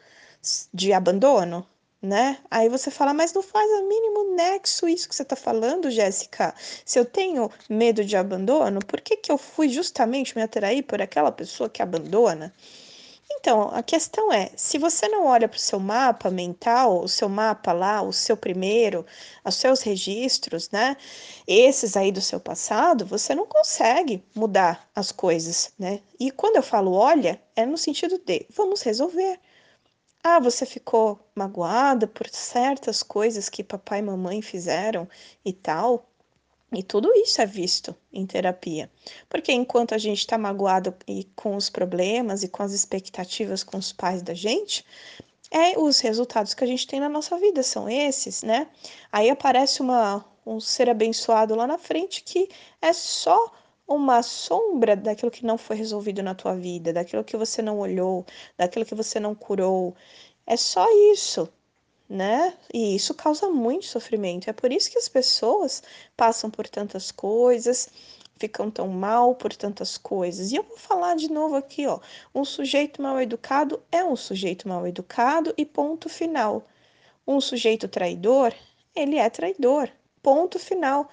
de 0.74 0.94
abandono? 0.94 1.68
Né? 2.06 2.38
Aí 2.50 2.70
você 2.70 2.92
fala, 2.92 3.14
mas 3.14 3.34
não 3.34 3.42
faz 3.42 3.70
o 3.72 3.88
mínimo 3.88 4.36
nexo 4.36 4.88
isso 4.88 5.10
que 5.10 5.16
você 5.16 5.24
está 5.24 5.36
falando, 5.36 5.90
Jéssica. 5.92 6.54
Se 6.86 7.00
eu 7.00 7.06
tenho 7.06 7.50
medo 7.70 8.06
de 8.06 8.16
abandono, 8.16 8.80
por 8.86 9.02
que, 9.02 9.18
que 9.18 9.32
eu 9.32 9.38
fui 9.38 9.70
justamente 9.70 10.36
me 10.36 10.44
atrair 10.44 10.84
por 10.84 11.02
aquela 11.02 11.32
pessoa 11.32 11.70
que 11.70 11.82
abandona? 11.82 12.54
Então, 13.32 13.70
a 13.74 13.82
questão 13.82 14.32
é: 14.32 14.52
se 14.56 14.78
você 14.78 15.08
não 15.08 15.26
olha 15.26 15.48
para 15.48 15.58
o 15.58 15.60
seu 15.60 15.80
mapa 15.80 16.30
mental, 16.30 17.02
o 17.04 17.08
seu 17.08 17.28
mapa 17.28 17.74
lá, 17.74 18.02
o 18.02 18.14
seu 18.14 18.38
primeiro, 18.38 19.06
os 19.44 19.56
seus 19.56 19.82
registros, 19.82 20.70
né? 20.70 20.96
Esses 21.48 21.98
aí 21.98 22.12
do 22.12 22.22
seu 22.22 22.40
passado, 22.40 23.06
você 23.06 23.34
não 23.36 23.46
consegue 23.48 24.24
mudar 24.36 24.88
as 24.96 25.12
coisas, 25.12 25.72
né? 25.78 26.02
E 26.20 26.32
quando 26.32 26.58
eu 26.58 26.64
falo 26.64 26.94
olha, 26.94 27.42
é 27.56 27.66
no 27.66 27.78
sentido 27.78 28.20
de 28.20 28.46
vamos 28.50 28.82
resolver. 28.82 29.40
Ah, 30.28 30.40
você 30.40 30.66
ficou 30.66 31.20
magoada 31.36 32.08
por 32.08 32.28
certas 32.28 33.04
coisas 33.04 33.48
que 33.48 33.64
papai 33.64 34.00
e 34.00 34.02
mamãe 34.02 34.42
fizeram 34.42 35.08
e 35.46 35.54
tal. 35.54 36.10
E 36.74 36.82
tudo 36.82 37.14
isso 37.14 37.44
é 37.44 37.46
visto 37.46 37.96
em 38.12 38.26
terapia. 38.26 38.90
Porque 39.30 39.52
enquanto 39.52 39.94
a 39.94 40.00
gente 40.00 40.18
está 40.18 40.36
magoado 40.36 40.96
e 41.08 41.26
com 41.36 41.56
os 41.56 41.70
problemas 41.70 42.42
e 42.42 42.48
com 42.48 42.64
as 42.64 42.72
expectativas 42.74 43.64
com 43.64 43.78
os 43.78 43.94
pais 43.94 44.24
da 44.24 44.34
gente, 44.34 44.84
é 45.52 45.78
os 45.78 46.00
resultados 46.00 46.56
que 46.56 46.64
a 46.64 46.68
gente 46.68 46.88
tem 46.88 47.00
na 47.00 47.08
nossa 47.08 47.38
vida 47.38 47.62
são 47.62 47.88
esses, 47.88 48.42
né? 48.42 48.68
Aí 49.12 49.30
aparece 49.30 49.80
uma, 49.80 50.26
um 50.44 50.60
ser 50.60 50.90
abençoado 50.90 51.54
lá 51.54 51.68
na 51.68 51.78
frente 51.78 52.24
que 52.24 52.50
é 52.82 52.94
só 52.94 53.54
uma 53.88 54.24
sombra 54.24 54.96
daquilo 54.96 55.32
que 55.32 55.46
não 55.46 55.58
foi 55.58 55.76
resolvido 55.76 56.24
na 56.24 56.36
tua 56.36 56.56
vida, 56.56 56.92
daquilo 56.94 57.24
que 57.24 57.38
você 57.38 57.62
não 57.62 57.80
olhou, 57.80 58.26
daquilo 58.58 58.86
que 58.86 58.96
você 58.96 59.20
não 59.20 59.36
curou. 59.36 59.96
É 60.46 60.58
só 60.58 60.88
isso, 61.14 61.48
né? 62.10 62.56
E 62.74 62.96
isso 62.96 63.14
causa 63.14 63.50
muito 63.50 63.86
sofrimento. 63.86 64.50
É 64.50 64.54
por 64.54 64.72
isso 64.72 64.92
que 64.92 64.98
as 64.98 65.10
pessoas 65.10 65.84
passam 66.18 66.50
por 66.50 66.68
tantas 66.68 67.12
coisas, 67.12 67.90
ficam 68.38 68.70
tão 68.72 68.88
mal 68.88 69.36
por 69.36 69.54
tantas 69.56 69.98
coisas. 69.98 70.52
E 70.52 70.56
eu 70.56 70.64
vou 70.64 70.78
falar 70.78 71.16
de 71.16 71.32
novo 71.32 71.56
aqui, 71.56 71.86
ó. 71.88 72.00
Um 72.34 72.46
sujeito 72.46 73.02
mal 73.02 73.20
educado 73.22 73.82
é 73.92 74.04
um 74.04 74.16
sujeito 74.16 74.68
mal 74.68 74.86
educado 74.88 75.54
e 75.58 75.66
ponto 75.66 76.10
final. 76.10 76.64
Um 77.28 77.42
sujeito 77.42 77.88
traidor, 77.88 78.54
ele 78.96 79.18
é 79.18 79.30
traidor. 79.30 79.90
Ponto 80.22 80.60
final. 80.60 81.10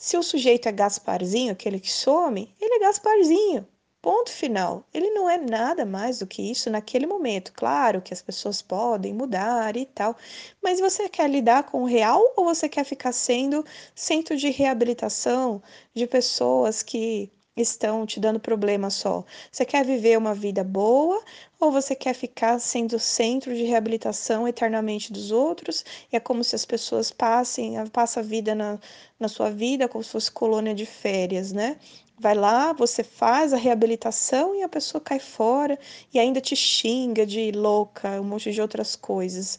Se 0.00 0.16
o 0.16 0.22
sujeito 0.22 0.66
é 0.66 0.72
Gasparzinho, 0.72 1.52
aquele 1.52 1.78
que 1.78 1.92
some, 1.92 2.54
ele 2.58 2.76
é 2.76 2.78
Gasparzinho. 2.78 3.68
Ponto 4.00 4.30
final. 4.30 4.82
Ele 4.94 5.10
não 5.10 5.28
é 5.28 5.36
nada 5.36 5.84
mais 5.84 6.20
do 6.20 6.26
que 6.26 6.40
isso 6.50 6.70
naquele 6.70 7.06
momento. 7.06 7.52
Claro 7.52 8.00
que 8.00 8.14
as 8.14 8.22
pessoas 8.22 8.62
podem 8.62 9.12
mudar 9.12 9.76
e 9.76 9.84
tal, 9.84 10.16
mas 10.62 10.80
você 10.80 11.06
quer 11.06 11.28
lidar 11.28 11.64
com 11.64 11.82
o 11.82 11.86
real 11.86 12.32
ou 12.34 12.46
você 12.46 12.66
quer 12.66 12.84
ficar 12.84 13.12
sendo 13.12 13.62
centro 13.94 14.38
de 14.38 14.48
reabilitação 14.48 15.62
de 15.94 16.06
pessoas 16.06 16.82
que 16.82 17.30
estão 17.60 18.06
te 18.06 18.18
dando 18.20 18.40
problema 18.40 18.90
só? 18.90 19.24
Você 19.50 19.64
quer 19.64 19.84
viver 19.84 20.18
uma 20.18 20.34
vida 20.34 20.64
boa 20.64 21.22
ou 21.58 21.70
você 21.70 21.94
quer 21.94 22.14
ficar 22.14 22.58
sendo 22.58 22.98
centro 22.98 23.54
de 23.54 23.62
reabilitação 23.64 24.46
eternamente 24.48 25.12
dos 25.12 25.30
outros? 25.30 25.84
E 26.12 26.16
é 26.16 26.20
como 26.20 26.42
se 26.42 26.54
as 26.54 26.64
pessoas 26.64 27.10
passem, 27.10 27.74
passam 27.88 28.22
a 28.22 28.26
vida 28.26 28.54
na, 28.54 28.78
na 29.18 29.28
sua 29.28 29.50
vida 29.50 29.88
como 29.88 30.02
se 30.02 30.10
fosse 30.10 30.30
colônia 30.30 30.74
de 30.74 30.86
férias, 30.86 31.52
né? 31.52 31.76
Vai 32.18 32.34
lá, 32.34 32.72
você 32.74 33.02
faz 33.02 33.52
a 33.54 33.56
reabilitação 33.56 34.54
e 34.54 34.62
a 34.62 34.68
pessoa 34.68 35.00
cai 35.00 35.18
fora 35.18 35.78
e 36.12 36.18
ainda 36.18 36.40
te 36.40 36.54
xinga 36.54 37.24
de 37.24 37.50
louca, 37.52 38.20
um 38.20 38.24
monte 38.24 38.52
de 38.52 38.60
outras 38.60 38.94
coisas. 38.94 39.58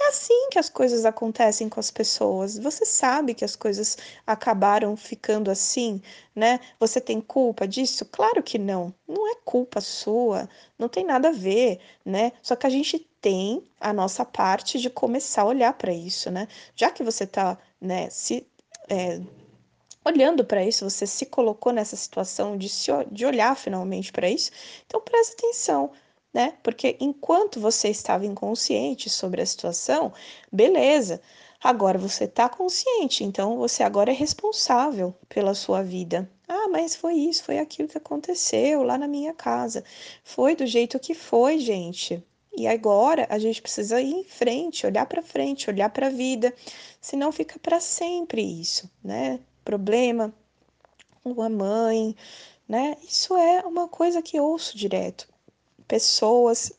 É 0.00 0.08
assim 0.08 0.48
que 0.50 0.58
as 0.58 0.68
coisas 0.68 1.04
acontecem 1.04 1.68
com 1.68 1.80
as 1.80 1.90
pessoas. 1.90 2.56
Você 2.58 2.86
sabe 2.86 3.34
que 3.34 3.44
as 3.44 3.56
coisas 3.56 3.98
acabaram 4.26 4.96
ficando 4.96 5.50
assim, 5.50 6.00
né? 6.34 6.60
Você 6.78 7.00
tem 7.00 7.20
culpa 7.20 7.66
disso? 7.66 8.04
Claro 8.04 8.42
que 8.42 8.58
não. 8.58 8.94
Não 9.08 9.30
é 9.30 9.34
culpa 9.44 9.80
sua, 9.80 10.48
não 10.78 10.88
tem 10.88 11.04
nada 11.04 11.28
a 11.30 11.32
ver, 11.32 11.80
né? 12.04 12.32
Só 12.42 12.54
que 12.54 12.66
a 12.66 12.70
gente 12.70 12.98
tem 13.20 13.64
a 13.80 13.92
nossa 13.92 14.24
parte 14.24 14.78
de 14.78 14.88
começar 14.88 15.42
a 15.42 15.46
olhar 15.46 15.72
para 15.72 15.92
isso, 15.92 16.30
né? 16.30 16.46
Já 16.76 16.90
que 16.90 17.02
você 17.02 17.24
está, 17.24 17.58
né, 17.80 18.08
se 18.10 18.46
é, 18.88 19.20
olhando 20.04 20.44
para 20.44 20.64
isso, 20.64 20.88
você 20.88 21.06
se 21.06 21.26
colocou 21.26 21.72
nessa 21.72 21.96
situação 21.96 22.56
de, 22.56 22.68
se, 22.68 22.90
de 23.10 23.26
olhar 23.26 23.56
finalmente 23.56 24.12
para 24.12 24.28
isso, 24.30 24.50
então 24.86 25.00
preste 25.00 25.34
atenção, 25.34 25.90
né? 26.32 26.54
Porque 26.62 26.96
enquanto 27.00 27.60
você 27.60 27.88
estava 27.88 28.26
inconsciente 28.26 29.10
sobre 29.10 29.42
a 29.42 29.46
situação, 29.46 30.12
beleza. 30.52 31.20
Agora 31.62 31.98
você 31.98 32.24
está 32.24 32.48
consciente, 32.48 33.24
então 33.24 33.58
você 33.58 33.82
agora 33.82 34.10
é 34.12 34.14
responsável 34.14 35.14
pela 35.28 35.54
sua 35.54 35.82
vida. 35.82 36.30
Ah, 36.46 36.68
mas 36.68 36.94
foi 36.94 37.14
isso, 37.14 37.44
foi 37.44 37.58
aquilo 37.58 37.88
que 37.88 37.98
aconteceu 37.98 38.82
lá 38.82 38.96
na 38.96 39.08
minha 39.08 39.34
casa. 39.34 39.84
Foi 40.22 40.54
do 40.54 40.66
jeito 40.66 41.00
que 41.00 41.14
foi, 41.14 41.58
gente. 41.58 42.22
E 42.56 42.66
agora 42.66 43.26
a 43.28 43.38
gente 43.38 43.60
precisa 43.60 44.00
ir 44.00 44.12
em 44.12 44.24
frente, 44.24 44.86
olhar 44.86 45.06
para 45.06 45.22
frente, 45.22 45.68
olhar 45.68 45.90
para 45.90 46.06
a 46.06 46.10
vida, 46.10 46.54
senão 47.00 47.32
fica 47.32 47.58
para 47.58 47.80
sempre 47.80 48.42
isso, 48.42 48.90
né? 49.02 49.40
problema 49.68 50.32
com 51.22 51.42
a 51.42 51.48
mãe, 51.50 52.16
né? 52.66 52.96
Isso 53.06 53.36
é 53.36 53.60
uma 53.66 53.86
coisa 53.86 54.22
que 54.22 54.40
ouço 54.40 54.78
direto. 54.78 55.28
Pessoas 55.88 56.72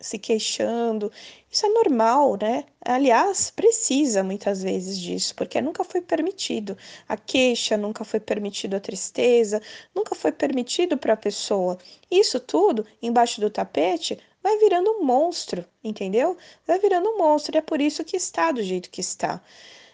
se 0.00 0.18
queixando, 0.18 1.12
isso 1.50 1.66
é 1.66 1.68
normal, 1.68 2.38
né? 2.40 2.64
Aliás, 2.82 3.50
precisa 3.50 4.22
muitas 4.22 4.62
vezes 4.62 4.98
disso, 4.98 5.34
porque 5.34 5.60
nunca 5.60 5.84
foi 5.84 6.00
permitido. 6.00 6.76
A 7.06 7.16
queixa 7.16 7.76
nunca 7.76 8.02
foi 8.02 8.18
permitido, 8.18 8.74
a 8.74 8.80
tristeza 8.80 9.60
nunca 9.94 10.14
foi 10.14 10.32
permitido 10.32 10.96
para 10.96 11.12
a 11.12 11.18
pessoa. 11.18 11.78
Isso 12.10 12.40
tudo 12.40 12.86
embaixo 13.02 13.40
do 13.40 13.50
tapete 13.50 14.18
vai 14.42 14.56
virando 14.58 14.90
um 14.90 15.04
monstro, 15.04 15.64
entendeu? 15.84 16.36
Vai 16.66 16.78
virando 16.78 17.10
um 17.10 17.18
monstro, 17.18 17.56
e 17.56 17.58
é 17.58 17.62
por 17.62 17.80
isso 17.80 18.02
que 18.02 18.16
está 18.16 18.50
do 18.50 18.62
jeito 18.62 18.90
que 18.90 19.02
está. 19.02 19.42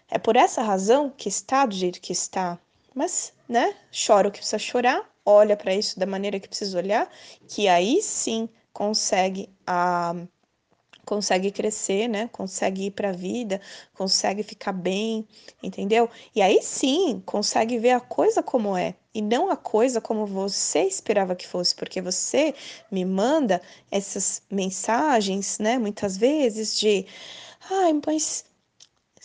É 0.08 0.18
por 0.18 0.36
essa 0.36 0.62
razão 0.62 1.10
que 1.10 1.28
está 1.28 1.66
do 1.66 1.74
jeito 1.74 2.00
que 2.00 2.12
está. 2.12 2.58
Mas, 2.94 3.32
né, 3.48 3.74
chora 4.06 4.28
o 4.28 4.30
que 4.30 4.38
precisa 4.38 4.58
chorar, 4.58 5.04
olha 5.26 5.56
para 5.56 5.74
isso 5.74 5.98
da 5.98 6.06
maneira 6.06 6.40
que 6.40 6.48
precisa 6.48 6.78
olhar, 6.78 7.10
que 7.48 7.68
aí 7.68 8.00
sim 8.02 8.48
consegue 8.72 9.50
a 9.66 10.14
consegue 11.06 11.52
crescer, 11.52 12.08
né? 12.08 12.28
Consegue 12.32 12.86
ir 12.86 12.90
para 12.90 13.10
a 13.10 13.12
vida, 13.12 13.60
consegue 13.94 14.42
ficar 14.42 14.72
bem, 14.72 15.26
entendeu? 15.62 16.10
E 16.34 16.42
aí 16.42 16.60
sim, 16.62 17.22
consegue 17.24 17.78
ver 17.78 17.92
a 17.92 18.00
coisa 18.00 18.42
como 18.42 18.76
é 18.76 18.94
e 19.14 19.22
não 19.22 19.50
a 19.50 19.56
coisa 19.56 20.00
como 20.00 20.26
você 20.26 20.80
esperava 20.82 21.34
que 21.36 21.46
fosse, 21.46 21.74
porque 21.74 22.02
você 22.02 22.54
me 22.90 23.04
manda 23.04 23.62
essas 23.90 24.42
mensagens, 24.50 25.58
né, 25.58 25.78
muitas 25.78 26.16
vezes 26.16 26.78
de 26.78 27.06
ai, 27.70 27.98
mas 28.06 28.44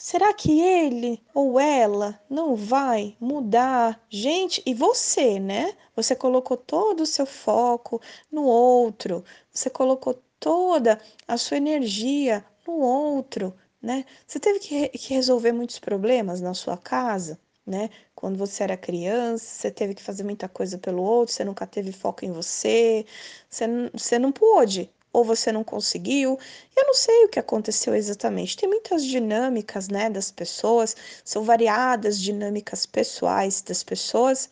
Será 0.04 0.34
que 0.34 0.60
ele 0.60 1.24
ou 1.32 1.60
ela 1.60 2.20
não 2.28 2.56
vai 2.56 3.16
mudar? 3.20 4.04
Gente, 4.10 4.60
e 4.66 4.74
você, 4.74 5.40
né? 5.40 5.76
Você 5.96 6.16
colocou 6.16 6.58
todo 6.58 7.02
o 7.02 7.06
seu 7.06 7.24
foco 7.28 8.02
no 8.32 8.44
outro, 8.44 9.24
você 9.54 9.70
colocou 9.70 10.20
toda 10.40 11.00
a 11.28 11.38
sua 11.38 11.58
energia 11.58 12.44
no 12.66 12.80
outro, 12.80 13.54
né? 13.80 14.04
Você 14.26 14.40
teve 14.40 14.58
que, 14.58 14.90
que 14.90 15.14
resolver 15.14 15.52
muitos 15.52 15.78
problemas 15.78 16.42
na 16.42 16.56
sua 16.56 16.78
casa, 16.78 17.40
né? 17.66 17.92
Quando 18.16 18.40
você 18.40 18.64
era 18.64 18.76
criança, 18.76 19.46
você 19.46 19.70
teve 19.70 19.94
que 19.94 20.02
fazer 20.02 20.24
muita 20.24 20.50
coisa 20.50 20.80
pelo 20.80 21.04
outro, 21.04 21.32
você 21.36 21.46
nunca 21.46 21.68
teve 21.68 21.92
foco 21.92 22.26
em 22.26 22.32
você, 22.32 23.06
você, 23.48 23.68
você 23.94 24.18
não 24.18 24.32
pôde 24.32 24.90
ou 25.14 25.24
você 25.24 25.52
não 25.52 25.64
conseguiu. 25.64 26.40
Eu 26.76 26.86
não 26.86 26.94
sei 26.94 27.26
o 27.26 27.30
que 27.30 27.40
aconteceu 27.40 27.96
exatamente. 27.96 28.58
Tem 28.58 28.70
muitas 28.70 29.04
dinâmicas, 29.04 29.88
né, 29.88 30.10
das 30.10 30.32
pessoas, 30.32 30.96
são 31.24 31.44
variadas 31.44 32.20
dinâmicas 32.20 32.86
pessoais 32.86 33.62
das 33.62 33.84
pessoas. 33.84 34.50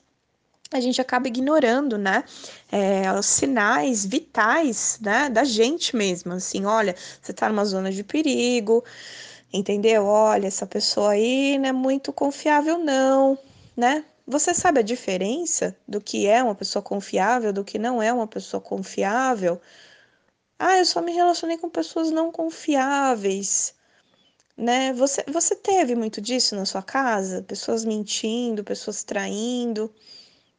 A 0.71 0.79
gente 0.79 1.01
acaba 1.01 1.27
ignorando, 1.27 1.97
né, 1.97 2.23
é, 2.71 3.11
os 3.13 3.25
sinais 3.25 4.05
vitais, 4.05 4.99
né, 5.01 5.29
da 5.29 5.43
gente 5.43 5.95
mesmo. 5.95 6.33
Assim, 6.33 6.65
olha, 6.65 6.95
você 7.21 7.33
tá 7.33 7.49
numa 7.49 7.65
zona 7.65 7.91
de 7.91 8.03
perigo, 8.03 8.83
entendeu? 9.51 10.05
Olha, 10.05 10.47
essa 10.47 10.67
pessoa 10.67 11.11
aí 11.11 11.57
não 11.57 11.69
é 11.69 11.73
muito 11.73 12.13
confiável, 12.13 12.77
não, 12.77 13.37
né? 13.75 14.05
você 14.29 14.53
sabe 14.53 14.79
a 14.79 14.83
diferença 14.83 15.75
do 15.87 15.99
que 15.99 16.27
é 16.27 16.43
uma 16.43 16.53
pessoa 16.53 16.83
confiável, 16.83 17.51
do 17.51 17.63
que 17.63 17.79
não 17.79 17.99
é 17.99 18.13
uma 18.13 18.27
pessoa 18.27 18.61
confiável? 18.61 19.59
Ah, 20.59 20.77
eu 20.77 20.85
só 20.85 21.01
me 21.01 21.11
relacionei 21.13 21.57
com 21.57 21.69
pessoas 21.69 22.11
não 22.11 22.31
confiáveis. 22.31 23.73
Né? 24.57 24.93
Você, 24.93 25.23
você 25.27 25.55
teve 25.55 25.95
muito 25.95 26.21
disso 26.21 26.55
na 26.55 26.65
sua 26.65 26.83
casa? 26.83 27.41
Pessoas 27.43 27.85
mentindo, 27.85 28.63
pessoas 28.63 29.03
traindo. 29.03 29.93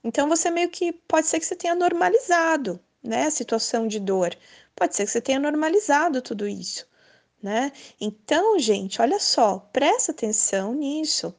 Então 0.02 0.28
você 0.28 0.50
meio 0.50 0.70
que 0.70 0.92
pode 0.92 1.26
ser 1.26 1.38
que 1.40 1.46
você 1.46 1.56
tenha 1.56 1.74
normalizado, 1.74 2.80
né, 3.02 3.24
a 3.26 3.30
situação 3.30 3.86
de 3.86 4.00
dor. 4.00 4.36
Pode 4.74 4.96
ser 4.96 5.04
que 5.04 5.12
você 5.12 5.20
tenha 5.20 5.38
normalizado 5.38 6.22
tudo 6.22 6.48
isso, 6.48 6.86
né? 7.42 7.72
Então, 8.00 8.58
gente, 8.58 9.02
olha 9.02 9.18
só, 9.20 9.58
presta 9.72 10.12
atenção 10.12 10.74
nisso. 10.74 11.34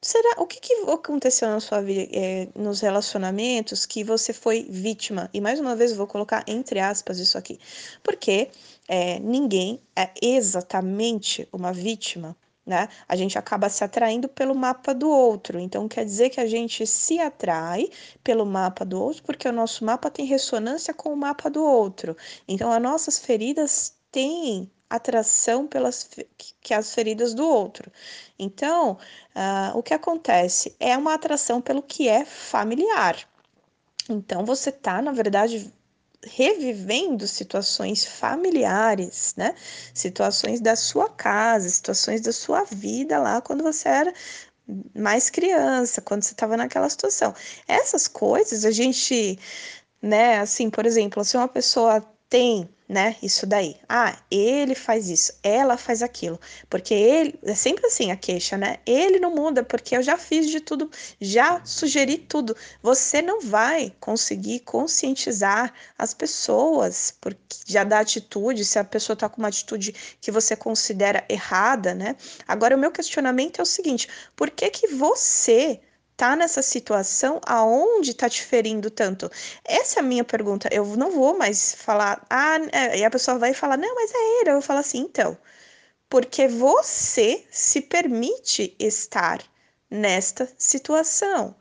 Será 0.00 0.40
o 0.40 0.46
que, 0.46 0.60
que 0.60 0.72
aconteceu 0.88 1.48
na 1.48 1.58
sua 1.58 1.80
vida, 1.82 2.08
é, 2.16 2.48
nos 2.54 2.80
relacionamentos 2.80 3.84
que 3.84 4.04
você 4.04 4.32
foi 4.32 4.62
vítima? 4.70 5.28
E 5.34 5.40
mais 5.40 5.58
uma 5.58 5.74
vez 5.74 5.92
vou 5.92 6.06
colocar 6.06 6.44
entre 6.46 6.78
aspas 6.78 7.18
isso 7.18 7.36
aqui, 7.36 7.58
porque 8.02 8.48
é, 8.86 9.18
ninguém 9.18 9.82
é 9.96 10.10
exatamente 10.22 11.48
uma 11.52 11.72
vítima, 11.72 12.36
né? 12.64 12.88
A 13.08 13.16
gente 13.16 13.36
acaba 13.38 13.68
se 13.68 13.82
atraindo 13.82 14.28
pelo 14.28 14.54
mapa 14.54 14.94
do 14.94 15.10
outro. 15.10 15.58
Então 15.58 15.88
quer 15.88 16.04
dizer 16.04 16.30
que 16.30 16.40
a 16.40 16.46
gente 16.46 16.86
se 16.86 17.18
atrai 17.18 17.90
pelo 18.22 18.46
mapa 18.46 18.84
do 18.84 19.02
outro 19.02 19.24
porque 19.24 19.48
o 19.48 19.52
nosso 19.52 19.84
mapa 19.84 20.10
tem 20.10 20.26
ressonância 20.26 20.94
com 20.94 21.12
o 21.12 21.16
mapa 21.16 21.50
do 21.50 21.64
outro. 21.64 22.16
Então 22.46 22.70
as 22.70 22.80
nossas 22.80 23.18
feridas 23.18 23.96
têm 24.12 24.70
atração 24.90 25.66
pelas 25.66 26.08
que 26.60 26.72
as 26.72 26.94
feridas 26.94 27.34
do 27.34 27.46
outro. 27.46 27.90
Então, 28.38 28.98
uh, 29.34 29.76
o 29.76 29.82
que 29.82 29.92
acontece 29.92 30.74
é 30.80 30.96
uma 30.96 31.14
atração 31.14 31.60
pelo 31.60 31.82
que 31.82 32.08
é 32.08 32.24
familiar. 32.24 33.16
Então, 34.08 34.44
você 34.44 34.70
está, 34.70 35.02
na 35.02 35.12
verdade, 35.12 35.72
revivendo 36.24 37.26
situações 37.26 38.04
familiares, 38.04 39.34
né? 39.36 39.54
Situações 39.94 40.60
da 40.60 40.74
sua 40.74 41.08
casa, 41.08 41.68
situações 41.68 42.20
da 42.22 42.32
sua 42.32 42.64
vida 42.64 43.18
lá 43.18 43.40
quando 43.40 43.62
você 43.62 43.88
era 43.88 44.12
mais 44.94 45.30
criança, 45.30 46.00
quando 46.00 46.22
você 46.22 46.32
estava 46.32 46.56
naquela 46.56 46.88
situação. 46.88 47.34
Essas 47.66 48.08
coisas 48.08 48.64
a 48.64 48.70
gente, 48.70 49.38
né, 50.02 50.38
assim, 50.40 50.70
por 50.70 50.86
exemplo, 50.86 51.24
se 51.24 51.36
uma 51.36 51.48
pessoa 51.48 52.04
tem 52.28 52.68
né? 52.88 53.16
Isso 53.22 53.46
daí. 53.46 53.76
Ah, 53.88 54.16
ele 54.30 54.74
faz 54.74 55.10
isso, 55.10 55.32
ela 55.42 55.76
faz 55.76 56.02
aquilo. 56.02 56.40
Porque 56.70 56.94
ele. 56.94 57.38
É 57.42 57.54
sempre 57.54 57.86
assim 57.86 58.10
a 58.10 58.16
queixa, 58.16 58.56
né? 58.56 58.78
Ele 58.86 59.20
não 59.20 59.34
muda 59.34 59.62
porque 59.62 59.96
eu 59.96 60.02
já 60.02 60.16
fiz 60.16 60.48
de 60.48 60.60
tudo, 60.60 60.90
já 61.20 61.62
sugeri 61.64 62.16
tudo. 62.16 62.56
Você 62.82 63.20
não 63.20 63.40
vai 63.40 63.92
conseguir 64.00 64.60
conscientizar 64.60 65.72
as 65.98 66.14
pessoas 66.14 67.14
porque 67.20 67.38
já 67.66 67.84
dá 67.84 68.00
atitude, 68.00 68.64
se 68.64 68.78
a 68.78 68.84
pessoa 68.84 69.16
tá 69.16 69.28
com 69.28 69.42
uma 69.42 69.48
atitude 69.48 69.92
que 70.20 70.30
você 70.30 70.56
considera 70.56 71.24
errada, 71.28 71.94
né? 71.94 72.16
Agora, 72.46 72.74
o 72.74 72.78
meu 72.78 72.90
questionamento 72.90 73.58
é 73.58 73.62
o 73.62 73.66
seguinte: 73.66 74.08
por 74.34 74.50
que 74.50 74.70
que 74.70 74.88
você 74.88 75.80
tá 76.18 76.34
nessa 76.34 76.62
situação 76.62 77.40
aonde 77.46 78.12
tá 78.12 78.28
te 78.28 78.42
ferindo 78.42 78.90
tanto? 78.90 79.30
Essa 79.64 80.00
é 80.00 80.02
a 80.02 80.04
minha 80.04 80.24
pergunta. 80.24 80.68
Eu 80.72 80.84
não 80.96 81.12
vou 81.12 81.38
mais 81.38 81.76
falar, 81.76 82.26
ah, 82.28 82.58
é, 82.72 82.98
e 82.98 83.04
a 83.04 83.10
pessoa 83.10 83.38
vai 83.38 83.54
falar, 83.54 83.76
não, 83.78 83.94
mas 83.94 84.12
é 84.12 84.40
ele. 84.40 84.50
Eu 84.50 84.54
vou 84.54 84.62
falar 84.62 84.80
assim, 84.80 84.98
então, 84.98 85.38
porque 86.10 86.48
você 86.48 87.46
se 87.52 87.80
permite 87.80 88.74
estar 88.80 89.40
nesta 89.88 90.52
situação. 90.58 91.54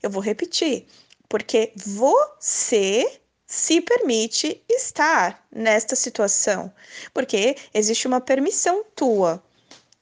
Eu 0.00 0.10
vou 0.10 0.22
repetir, 0.22 0.86
porque 1.28 1.72
você 1.76 3.20
se 3.48 3.80
permite 3.80 4.62
estar 4.68 5.44
nesta 5.50 5.96
situação, 5.96 6.72
porque 7.12 7.56
existe 7.74 8.06
uma 8.06 8.20
permissão 8.20 8.84
tua. 8.94 9.42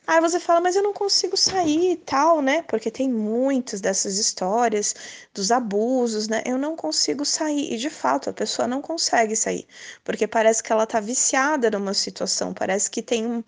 Aí 0.06 0.20
você 0.20 0.40
fala, 0.40 0.60
mas 0.60 0.74
eu 0.74 0.82
não 0.82 0.92
consigo 0.92 1.36
sair 1.36 1.92
e 1.92 1.96
tal, 1.96 2.42
né? 2.42 2.62
Porque 2.62 2.90
tem 2.90 3.08
muitas 3.08 3.80
dessas 3.80 4.18
histórias 4.18 4.94
dos 5.32 5.52
abusos, 5.52 6.26
né? 6.26 6.42
Eu 6.44 6.58
não 6.58 6.74
consigo 6.74 7.24
sair. 7.24 7.72
E 7.72 7.76
de 7.76 7.88
fato, 7.88 8.28
a 8.28 8.32
pessoa 8.32 8.66
não 8.66 8.82
consegue 8.82 9.36
sair. 9.36 9.66
Porque 10.02 10.26
parece 10.26 10.62
que 10.62 10.72
ela 10.72 10.86
tá 10.86 10.98
viciada 10.98 11.70
numa 11.70 11.94
situação, 11.94 12.52
parece 12.52 12.90
que 12.90 13.02
tem 13.02 13.26
um. 13.26 13.44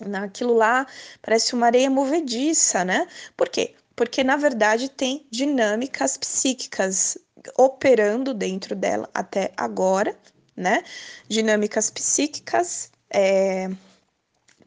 Naquilo 0.00 0.54
lá, 0.54 0.86
parece 1.20 1.54
uma 1.54 1.66
areia 1.66 1.90
movediça, 1.90 2.84
né? 2.84 3.06
Por 3.36 3.50
quê? 3.50 3.74
Porque 3.94 4.24
na 4.24 4.36
verdade 4.36 4.88
tem 4.88 5.26
dinâmicas 5.30 6.16
psíquicas 6.16 7.18
operando 7.58 8.32
dentro 8.32 8.74
dela 8.74 9.10
até 9.12 9.52
agora, 9.56 10.18
né? 10.56 10.82
Dinâmicas 11.28 11.90
psíquicas. 11.90 12.90
É 13.12 13.68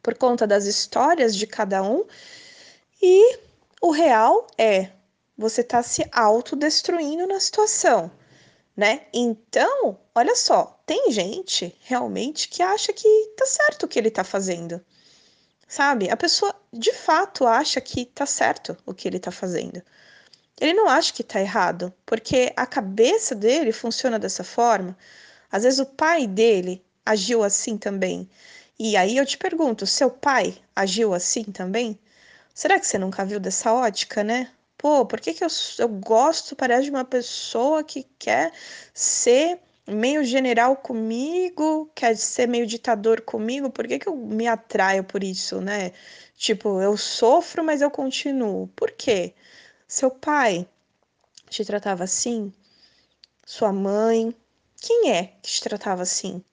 por 0.04 0.14
conta 0.14 0.46
das 0.46 0.66
histórias 0.66 1.34
de 1.34 1.46
cada 1.46 1.82
um. 1.82 2.04
E 3.02 3.38
o 3.80 3.90
real 3.90 4.46
é 4.58 4.90
você 5.36 5.62
está 5.62 5.82
se 5.82 6.06
autodestruindo 6.12 7.26
na 7.26 7.40
situação, 7.40 8.10
né? 8.76 9.06
Então, 9.12 9.98
olha 10.14 10.36
só, 10.36 10.78
tem 10.86 11.10
gente 11.10 11.74
realmente 11.80 12.48
que 12.48 12.62
acha 12.62 12.92
que 12.92 13.08
tá 13.36 13.46
certo 13.46 13.84
o 13.84 13.88
que 13.88 13.98
ele 13.98 14.10
tá 14.10 14.22
fazendo. 14.22 14.84
Sabe? 15.66 16.10
A 16.10 16.16
pessoa 16.16 16.54
de 16.70 16.92
fato 16.92 17.46
acha 17.46 17.80
que 17.80 18.04
tá 18.04 18.26
certo 18.26 18.76
o 18.84 18.92
que 18.92 19.08
ele 19.08 19.18
tá 19.18 19.32
fazendo. 19.32 19.82
Ele 20.60 20.74
não 20.74 20.86
acha 20.88 21.12
que 21.12 21.24
tá 21.24 21.40
errado, 21.40 21.92
porque 22.04 22.52
a 22.54 22.66
cabeça 22.66 23.34
dele 23.34 23.72
funciona 23.72 24.18
dessa 24.18 24.44
forma. 24.44 24.96
Às 25.50 25.62
vezes 25.64 25.80
o 25.80 25.86
pai 25.86 26.26
dele 26.26 26.84
agiu 27.04 27.42
assim 27.42 27.76
também. 27.78 28.28
E 28.78 28.96
aí 28.96 29.16
eu 29.16 29.26
te 29.26 29.38
pergunto, 29.38 29.86
seu 29.86 30.10
pai 30.10 30.56
agiu 30.74 31.14
assim 31.14 31.44
também? 31.44 31.98
Será 32.54 32.78
que 32.78 32.86
você 32.86 32.98
nunca 32.98 33.24
viu 33.24 33.40
dessa 33.40 33.72
ótica, 33.72 34.24
né? 34.24 34.50
Pô, 34.78 35.06
por 35.06 35.20
que, 35.20 35.34
que 35.34 35.44
eu, 35.44 35.48
eu 35.78 35.88
gosto, 35.88 36.56
parece 36.56 36.84
de 36.84 36.90
uma 36.90 37.04
pessoa 37.04 37.84
que 37.84 38.04
quer 38.18 38.52
ser 38.92 39.60
meio 39.86 40.24
general 40.24 40.76
comigo, 40.76 41.90
quer 41.94 42.16
ser 42.16 42.48
meio 42.48 42.66
ditador 42.66 43.20
comigo? 43.22 43.70
Por 43.70 43.86
que, 43.86 43.98
que 43.98 44.08
eu 44.08 44.16
me 44.16 44.46
atraio 44.48 45.04
por 45.04 45.22
isso, 45.24 45.60
né? 45.60 45.92
Tipo, 46.36 46.80
eu 46.80 46.96
sofro, 46.96 47.64
mas 47.64 47.80
eu 47.82 47.90
continuo. 47.90 48.68
Por 48.76 48.90
quê? 48.92 49.34
Seu 49.88 50.10
pai 50.10 50.68
te 51.48 51.64
tratava 51.64 52.04
assim? 52.04 52.52
Sua 53.46 53.72
mãe? 53.72 54.34
Quem 54.80 55.12
é 55.12 55.24
que 55.42 55.50
te 55.52 55.62
tratava 55.62 56.02
assim? 56.02 56.44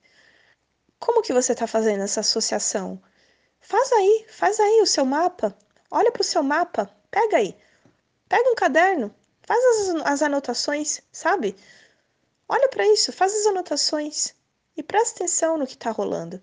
Como 1.02 1.24
que 1.24 1.34
você 1.34 1.54
está 1.54 1.66
fazendo 1.66 2.04
essa 2.04 2.20
associação? 2.20 3.02
Faz 3.60 3.92
aí, 3.92 4.26
faz 4.30 4.60
aí 4.60 4.82
o 4.82 4.86
seu 4.86 5.04
mapa. 5.04 5.58
Olha 5.90 6.12
para 6.12 6.22
o 6.22 6.24
seu 6.24 6.44
mapa, 6.44 6.96
pega 7.10 7.38
aí. 7.38 7.58
Pega 8.30 8.48
um 8.52 8.56
caderno, 8.56 9.14
faz 9.42 9.90
as, 9.90 9.96
as 10.06 10.22
anotações, 10.22 11.02
sabe? 11.12 11.56
Olha 12.48 12.70
para 12.70 12.86
isso, 12.86 13.12
faz 13.12 13.34
as 13.34 13.48
anotações 13.48 14.36
e 14.78 14.84
presta 14.84 15.16
atenção 15.16 15.58
no 15.58 15.66
que 15.66 15.74
está 15.74 15.90
rolando. 15.90 16.40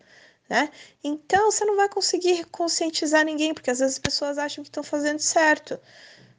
Né? 0.50 0.72
Então 1.04 1.52
você 1.52 1.64
não 1.64 1.76
vai 1.76 1.88
conseguir 1.88 2.44
conscientizar 2.46 3.24
ninguém, 3.24 3.54
porque 3.54 3.70
às 3.70 3.78
vezes 3.78 3.94
as 3.94 4.00
pessoas 4.00 4.38
acham 4.38 4.64
que 4.64 4.70
estão 4.70 4.82
fazendo 4.82 5.20
certo. 5.20 5.78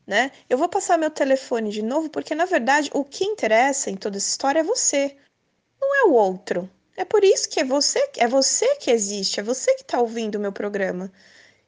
Né? 0.06 0.34
Eu 0.50 0.58
vou 0.58 0.68
passar 0.68 0.98
meu 0.98 1.10
telefone 1.10 1.70
de 1.70 1.82
novo, 1.82 2.10
porque 2.10 2.36
na 2.36 2.46
verdade 2.46 2.90
o 2.94 3.06
que 3.06 3.24
interessa 3.24 3.90
em 3.90 3.96
toda 3.96 4.18
essa 4.18 4.28
história 4.28 4.60
é 4.60 4.64
você, 4.64 5.16
não 5.80 5.96
é 5.96 6.04
o 6.10 6.14
outro. 6.14 6.70
É 7.00 7.06
por 7.06 7.24
isso 7.24 7.48
que 7.48 7.62
é 7.62 7.64
você, 7.64 8.10
é 8.18 8.28
você 8.28 8.76
que 8.76 8.92
existe, 8.92 9.40
é 9.40 9.44
você 9.44 9.74
que 9.76 9.84
está 9.84 10.02
ouvindo 10.02 10.36
o 10.36 10.40
meu 10.40 10.52
programa. 10.52 11.10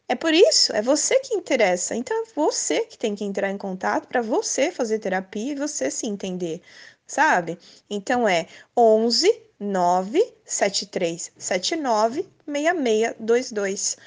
É 0.05 0.13
por 0.13 0.33
isso, 0.33 0.73
é 0.75 0.81
você 0.81 1.17
que 1.21 1.33
interessa. 1.33 1.95
Então 1.95 2.23
é 2.23 2.25
você 2.35 2.81
que 2.81 2.97
tem 2.97 3.15
que 3.15 3.23
entrar 3.23 3.49
em 3.49 3.57
contato 3.57 4.09
para 4.09 4.21
você 4.21 4.73
fazer 4.73 4.99
terapia 4.99 5.53
e 5.53 5.55
você 5.55 5.89
se 5.89 6.05
entender, 6.05 6.61
sabe? 7.07 7.57
Então 7.89 8.27
é 8.27 8.45
11 8.75 9.41
9 9.57 10.33
73 10.43 11.31
79 11.37 12.27
6622. 12.45 13.97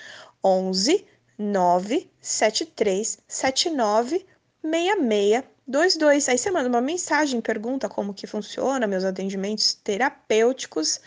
11 0.44 1.06
9 1.38 2.10
73 2.20 3.18
79 3.26 4.26
6622. 4.62 5.53
22. 5.66 6.28
Aí 6.28 6.38
você 6.38 6.50
manda 6.50 6.68
uma 6.68 6.80
mensagem, 6.80 7.40
pergunta 7.40 7.88
como 7.88 8.14
que 8.14 8.26
funciona 8.26 8.86
meus 8.86 9.04
atendimentos 9.04 9.74
terapêuticos, 9.74 11.00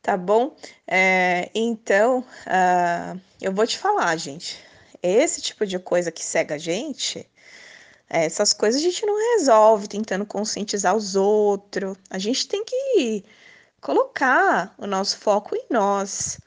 tá 0.00 0.16
bom? 0.16 0.56
É, 0.86 1.50
então, 1.54 2.20
uh, 2.20 3.20
eu 3.38 3.52
vou 3.52 3.66
te 3.66 3.76
falar, 3.76 4.16
gente. 4.16 4.58
Esse 5.02 5.42
tipo 5.42 5.66
de 5.66 5.78
coisa 5.78 6.10
que 6.10 6.24
cega 6.24 6.54
a 6.54 6.58
gente 6.58 7.28
essas 8.08 8.52
coisas 8.52 8.80
a 8.80 8.84
gente 8.84 9.04
não 9.04 9.36
resolve 9.36 9.88
tentando 9.88 10.24
conscientizar 10.24 10.96
os 10.96 11.14
outros. 11.14 11.96
A 12.08 12.18
gente 12.18 12.48
tem 12.48 12.64
que 12.64 13.24
colocar 13.80 14.74
o 14.78 14.86
nosso 14.86 15.18
foco 15.18 15.54
em 15.54 15.66
nós. 15.70 16.40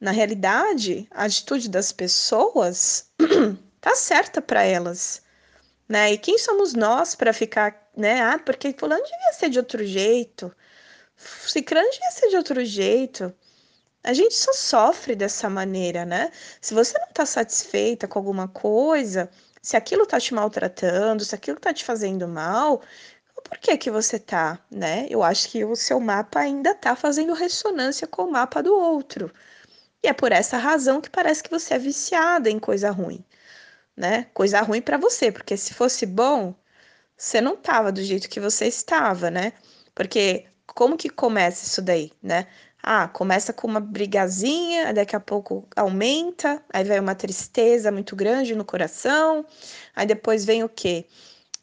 Na 0.00 0.10
realidade, 0.10 1.06
a 1.10 1.24
atitude 1.24 1.68
das 1.68 1.92
pessoas 1.92 3.10
tá 3.80 3.94
certa 3.94 4.42
para 4.42 4.64
elas, 4.64 5.22
né? 5.88 6.12
E 6.12 6.18
quem 6.18 6.38
somos 6.38 6.74
nós 6.74 7.14
para 7.14 7.32
ficar, 7.32 7.90
né? 7.96 8.20
Ah, 8.22 8.38
porque 8.38 8.74
fulano 8.78 9.02
devia 9.04 9.32
ser 9.34 9.50
de 9.50 9.58
outro 9.58 9.84
jeito, 9.84 10.54
ciclano 11.46 11.88
devia 11.90 12.10
ser 12.10 12.28
de 12.30 12.36
outro 12.36 12.64
jeito. 12.64 13.32
A 14.04 14.12
gente 14.12 14.34
só 14.34 14.52
sofre 14.52 15.14
dessa 15.14 15.48
maneira, 15.48 16.04
né? 16.04 16.32
Se 16.60 16.74
você 16.74 16.98
não 16.98 17.08
tá 17.12 17.24
satisfeita 17.24 18.08
com 18.08 18.18
alguma 18.18 18.48
coisa, 18.48 19.30
se 19.62 19.76
aquilo 19.76 20.06
tá 20.06 20.20
te 20.20 20.34
maltratando, 20.34 21.24
se 21.24 21.34
aquilo 21.34 21.58
tá 21.60 21.72
te 21.72 21.84
fazendo 21.84 22.28
mal, 22.28 22.82
por 23.44 23.58
que 23.58 23.76
que 23.78 23.90
você 23.90 24.18
tá, 24.18 24.58
né? 24.70 25.06
Eu 25.10 25.22
acho 25.22 25.48
que 25.50 25.64
o 25.64 25.76
seu 25.76 26.00
mapa 26.00 26.40
ainda 26.40 26.74
tá 26.74 26.96
fazendo 26.96 27.32
ressonância 27.34 28.06
com 28.06 28.24
o 28.24 28.32
mapa 28.32 28.62
do 28.62 28.74
outro. 28.74 29.32
E 30.02 30.08
é 30.08 30.12
por 30.12 30.32
essa 30.32 30.58
razão 30.58 31.00
que 31.00 31.10
parece 31.10 31.42
que 31.42 31.50
você 31.50 31.74
é 31.74 31.78
viciada 31.78 32.50
em 32.50 32.58
coisa 32.58 32.90
ruim, 32.90 33.24
né? 33.96 34.24
Coisa 34.34 34.60
ruim 34.62 34.82
para 34.82 34.98
você, 34.98 35.32
porque 35.32 35.56
se 35.56 35.74
fosse 35.74 36.06
bom, 36.06 36.54
você 37.16 37.40
não 37.40 37.56
tava 37.56 37.92
do 37.92 38.02
jeito 38.02 38.28
que 38.28 38.40
você 38.40 38.66
estava, 38.66 39.30
né? 39.30 39.52
Porque 39.94 40.46
como 40.66 40.96
que 40.96 41.08
começa 41.10 41.66
isso 41.66 41.82
daí, 41.82 42.12
né? 42.22 42.46
Ah, 42.82 43.06
começa 43.08 43.52
com 43.52 43.66
uma 43.68 43.80
brigazinha, 43.80 44.92
daqui 44.92 45.14
a 45.14 45.20
pouco 45.20 45.66
aumenta, 45.76 46.62
aí 46.72 46.82
vem 46.84 46.98
uma 46.98 47.14
tristeza 47.14 47.92
muito 47.92 48.16
grande 48.16 48.54
no 48.56 48.64
coração, 48.64 49.46
aí 49.94 50.04
depois 50.06 50.44
vem 50.44 50.64
o 50.64 50.68
quê? 50.68 51.06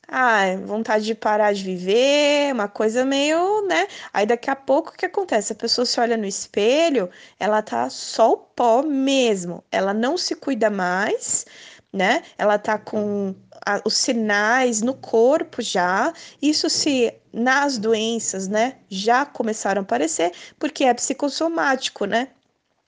Ah, 0.07 0.43
vontade 0.65 1.05
de 1.05 1.15
parar 1.15 1.53
de 1.53 1.63
viver, 1.63 2.53
uma 2.53 2.67
coisa 2.69 3.05
meio, 3.05 3.65
né? 3.67 3.87
Aí 4.13 4.25
daqui 4.25 4.49
a 4.49 4.55
pouco 4.55 4.91
o 4.91 4.93
que 4.93 5.05
acontece? 5.05 5.53
A 5.53 5.55
pessoa 5.55 5.85
se 5.85 5.99
olha 5.99 6.17
no 6.17 6.25
espelho, 6.25 7.09
ela 7.39 7.61
tá 7.61 7.89
só 7.89 8.33
o 8.33 8.37
pó 8.37 8.83
mesmo, 8.83 9.63
ela 9.71 9.93
não 9.93 10.17
se 10.17 10.35
cuida 10.35 10.69
mais, 10.69 11.45
né? 11.93 12.23
Ela 12.37 12.57
tá 12.59 12.77
com 12.79 13.35
a, 13.69 13.81
os 13.85 13.95
sinais 13.95 14.81
no 14.81 14.95
corpo 14.95 15.61
já. 15.61 16.11
Isso 16.41 16.69
se 16.69 17.13
nas 17.31 17.77
doenças, 17.77 18.47
né, 18.47 18.77
já 18.89 19.25
começaram 19.25 19.81
a 19.81 19.83
aparecer, 19.83 20.31
porque 20.57 20.83
é 20.83 20.93
psicossomático, 20.93 22.05
né? 22.05 22.29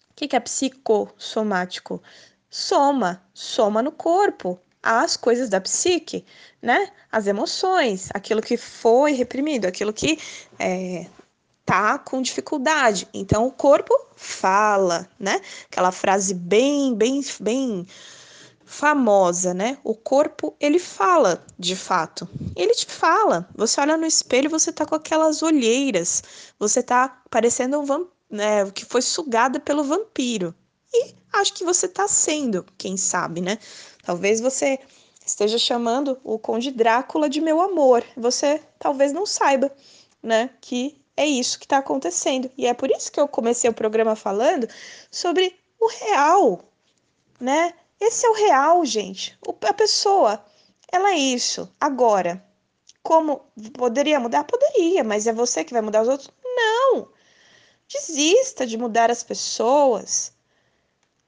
O 0.09 0.13
que, 0.15 0.27
que 0.27 0.35
é 0.35 0.39
psicossomático? 0.39 2.01
Soma, 2.49 3.23
soma 3.33 3.81
no 3.81 3.91
corpo 3.91 4.59
as 4.83 5.15
coisas 5.15 5.47
da 5.47 5.61
psique, 5.61 6.25
né? 6.61 6.91
As 7.11 7.27
emoções, 7.27 8.09
aquilo 8.13 8.41
que 8.41 8.57
foi 8.57 9.11
reprimido, 9.11 9.67
aquilo 9.67 9.93
que 9.93 10.19
é, 10.57 11.05
tá 11.63 11.99
com 11.99 12.21
dificuldade. 12.21 13.07
Então 13.13 13.45
o 13.45 13.51
corpo 13.51 13.93
fala, 14.15 15.07
né? 15.19 15.39
Aquela 15.71 15.91
frase 15.91 16.33
bem, 16.33 16.95
bem, 16.95 17.21
bem 17.39 17.85
famosa, 18.71 19.53
né? 19.53 19.77
O 19.83 19.93
corpo, 19.93 20.55
ele 20.57 20.79
fala, 20.79 21.45
de 21.59 21.75
fato. 21.75 22.27
Ele 22.55 22.73
te 22.73 22.85
fala. 22.85 23.49
Você 23.53 23.81
olha 23.81 23.97
no 23.97 24.05
espelho, 24.05 24.49
você 24.49 24.71
tá 24.71 24.85
com 24.85 24.95
aquelas 24.95 25.43
olheiras, 25.43 26.23
você 26.57 26.81
tá 26.81 27.21
parecendo 27.29 27.81
um 27.81 27.85
vampiro, 27.85 28.15
né, 28.29 28.71
que 28.71 28.85
foi 28.85 29.01
sugada 29.01 29.59
pelo 29.59 29.83
vampiro. 29.83 30.55
E 30.93 31.13
acho 31.33 31.53
que 31.53 31.65
você 31.65 31.85
tá 31.85 32.07
sendo, 32.07 32.65
quem 32.77 32.95
sabe, 32.95 33.41
né? 33.41 33.59
Talvez 34.03 34.39
você 34.39 34.79
esteja 35.25 35.57
chamando 35.57 36.17
o 36.23 36.39
Conde 36.39 36.71
Drácula 36.71 37.29
de 37.29 37.41
meu 37.41 37.59
amor. 37.59 38.05
Você 38.15 38.61
talvez 38.79 39.11
não 39.11 39.25
saiba, 39.25 39.69
né, 40.23 40.49
que 40.61 40.95
é 41.17 41.25
isso 41.25 41.59
que 41.59 41.65
está 41.65 41.79
acontecendo. 41.79 42.49
E 42.57 42.65
é 42.65 42.73
por 42.73 42.89
isso 42.89 43.11
que 43.11 43.19
eu 43.19 43.27
comecei 43.27 43.69
o 43.69 43.73
programa 43.73 44.15
falando 44.15 44.65
sobre 45.11 45.53
o 45.77 45.87
real, 45.89 46.63
né? 47.37 47.73
Esse 48.01 48.25
é 48.25 48.29
o 48.31 48.33
real, 48.33 48.83
gente. 48.83 49.37
A 49.61 49.73
pessoa, 49.75 50.43
ela 50.91 51.11
é 51.11 51.19
isso. 51.19 51.71
Agora, 51.79 52.43
como 53.03 53.45
poderia 53.77 54.19
mudar? 54.19 54.43
Poderia, 54.43 55.03
mas 55.03 55.27
é 55.27 55.33
você 55.33 55.63
que 55.63 55.71
vai 55.71 55.83
mudar 55.83 56.01
os 56.01 56.07
outros? 56.07 56.31
Não. 56.43 57.09
Desista 57.87 58.65
de 58.65 58.75
mudar 58.75 59.11
as 59.11 59.21
pessoas. 59.21 60.33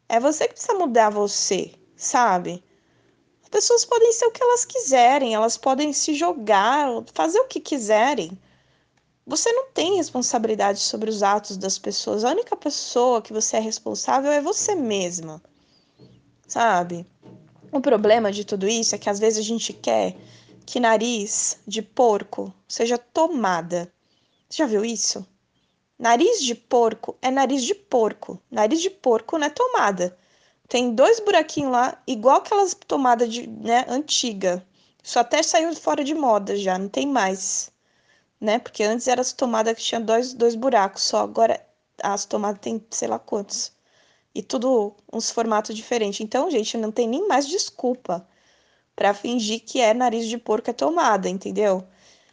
É 0.10 0.20
você 0.20 0.48
que 0.48 0.56
precisa 0.56 0.74
mudar 0.74 1.12
você, 1.12 1.76
sabe? 1.96 2.64
As 3.44 3.50
pessoas 3.50 3.86
podem 3.86 4.12
ser 4.12 4.26
o 4.26 4.32
que 4.32 4.42
elas 4.42 4.66
quiserem, 4.66 5.36
elas 5.36 5.58
podem 5.58 5.94
se 5.94 6.16
jogar, 6.16 6.88
fazer 7.14 7.40
o 7.40 7.48
que 7.48 7.60
quiserem. 7.60 8.36
Você 9.28 9.52
não 9.52 9.70
tem 9.70 9.98
responsabilidade 9.98 10.80
sobre 10.80 11.12
os 11.12 11.22
atos 11.22 11.56
das 11.56 11.78
pessoas. 11.78 12.24
A 12.24 12.32
única 12.32 12.56
pessoa 12.58 13.22
que 13.22 13.32
você 13.32 13.58
é 13.58 13.60
responsável 13.60 14.32
é 14.32 14.42
você 14.42 14.74
mesma 14.74 15.40
sabe? 16.48 17.06
O 17.72 17.82
problema 17.82 18.32
de 18.32 18.46
tudo 18.46 18.68
isso 18.68 18.94
é 18.94 18.98
que 18.98 19.10
às 19.10 19.20
vezes 19.20 19.40
a 19.40 19.48
gente 19.48 19.74
quer 19.74 20.16
que 20.66 20.80
nariz 20.80 21.60
de 21.68 21.82
porco 21.82 22.54
seja 22.68 22.98
tomada. 22.98 23.92
Você 24.50 24.58
já 24.58 24.66
viu 24.66 24.86
isso? 24.86 25.26
Nariz 25.98 26.42
de 26.44 26.56
porco 26.56 27.18
é 27.22 27.32
nariz 27.32 27.64
de 27.64 27.74
porco. 27.74 28.40
Nariz 28.52 28.82
de 28.82 28.90
porco 28.90 29.38
não 29.38 29.48
é 29.48 29.50
tomada. 29.50 30.18
Tem 30.68 30.94
dois 30.94 31.20
buraquinhos 31.20 31.72
lá, 31.72 32.02
igual 32.08 32.38
aquelas 32.38 32.74
tomadas 32.74 33.32
de, 33.32 33.48
né, 33.48 33.86
antiga. 33.88 34.66
Isso 35.04 35.20
até 35.20 35.44
saiu 35.44 35.76
fora 35.76 36.04
de 36.04 36.14
moda 36.14 36.56
já, 36.56 36.78
não 36.78 36.90
tem 36.90 37.08
mais. 37.08 37.72
Né? 38.40 38.60
Porque 38.60 38.84
antes 38.84 39.08
era 39.08 39.22
as 39.22 39.34
tomadas 39.34 39.76
que 39.76 39.84
tinha 39.84 40.00
dois, 40.02 40.34
dois 40.34 40.56
buracos 40.56 41.04
só, 41.04 41.20
agora 41.20 41.64
as 42.02 42.26
tomadas 42.26 42.62
tem 42.62 42.86
sei 42.90 43.08
lá 43.08 43.20
quantos 43.20 43.72
e 44.34 44.42
tudo 44.42 44.96
uns 45.12 45.30
formatos 45.30 45.76
diferentes. 45.76 46.22
Então, 46.22 46.50
gente, 46.50 46.78
não 46.78 46.92
tem 46.92 47.08
nem 47.08 47.28
mais 47.28 47.48
desculpa 47.48 48.28
para 48.96 49.14
fingir 49.14 49.62
que 49.66 49.82
é 49.82 49.94
nariz 49.94 50.28
de 50.28 50.38
porco 50.38 50.70
é 50.70 50.74
tomada, 50.74 51.30
entendeu? 51.30 51.88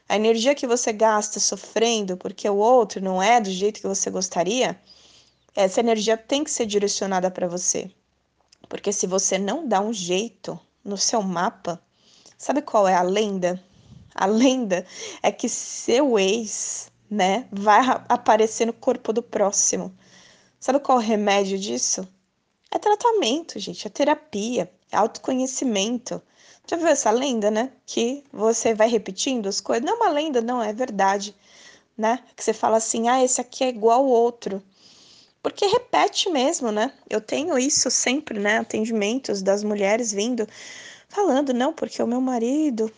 A 0.09 0.17
energia 0.17 0.55
que 0.55 0.67
você 0.67 0.93
gasta 0.93 1.41
sofrendo 1.41 2.17
porque 2.17 2.49
o 2.49 2.57
outro 2.57 3.01
não 3.03 3.23
é 3.23 3.41
do 3.41 3.51
jeito 3.51 3.81
que 3.81 3.87
você 3.87 4.11
gostaria, 4.11 4.81
essa 5.55 5.81
energia 5.81 6.17
tem 6.17 6.45
que 6.45 6.51
ser 6.51 6.67
direcionada 6.67 7.31
para 7.31 7.49
você. 7.49 7.91
Porque 8.69 8.93
se 8.93 9.07
você 9.07 9.39
não 9.39 9.67
dá 9.67 9.81
um 9.81 9.93
jeito 9.93 10.59
no 10.85 10.97
seu 10.97 11.23
mapa, 11.23 11.81
Sabe 12.41 12.63
qual 12.63 12.89
é 12.89 12.95
a 12.95 13.03
lenda? 13.03 13.63
A 14.15 14.25
lenda 14.25 14.87
é 15.23 15.31
que 15.31 15.47
seu 15.47 16.19
ex, 16.19 16.91
né, 17.11 17.47
vai 17.53 17.81
aparecer 18.09 18.67
no 18.67 18.73
corpo 18.73 19.13
do 19.13 19.23
próximo. 19.23 19.95
Sabe 20.61 20.79
qual 20.79 21.01
é 21.01 21.03
o 21.03 21.05
remédio 21.05 21.59
disso? 21.59 22.07
É 22.71 22.79
tratamento, 22.79 23.59
gente, 23.59 23.87
é 23.87 23.91
terapia, 23.91 24.71
é 24.93 24.97
autoconhecimento. 24.97 26.21
Já 26.67 26.77
viu 26.77 26.87
essa 26.87 27.11
lenda, 27.11 27.51
né? 27.51 27.73
Que 27.87 28.23
você 28.31 28.75
vai 28.75 28.87
repetindo 28.87 29.49
as 29.49 29.61
coisas. 29.61 29.85
Não 29.85 29.95
é 29.95 29.97
uma 29.97 30.11
lenda, 30.11 30.43
não, 30.43 30.63
é 30.63 30.73
verdade, 30.73 31.35
né? 31.97 32.23
Que 32.37 32.45
você 32.45 32.53
fala 32.53 32.77
assim, 32.77 33.09
ah, 33.09 33.25
esse 33.25 33.41
aqui 33.41 33.65
é 33.65 33.69
igual 33.71 34.01
ao 34.01 34.07
outro. 34.07 34.63
Porque 35.43 35.67
repete 35.67 36.29
mesmo, 36.29 36.71
né? 36.71 36.93
Eu 37.09 37.23
tenho 37.23 37.59
isso 37.59 37.91
sempre, 37.91 38.39
né? 38.39 38.59
Atendimentos 38.59 39.41
das 39.41 39.65
mulheres 39.65 40.13
vindo 40.13 40.47
falando, 41.09 41.55
não, 41.55 41.73
porque 41.73 42.03
o 42.03 42.07
meu 42.07 42.21
marido, 42.21 42.93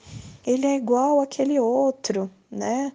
ele 0.44 0.66
é 0.66 0.74
igual 0.74 1.20
aquele 1.20 1.58
outro, 1.60 2.28
né? 2.50 2.92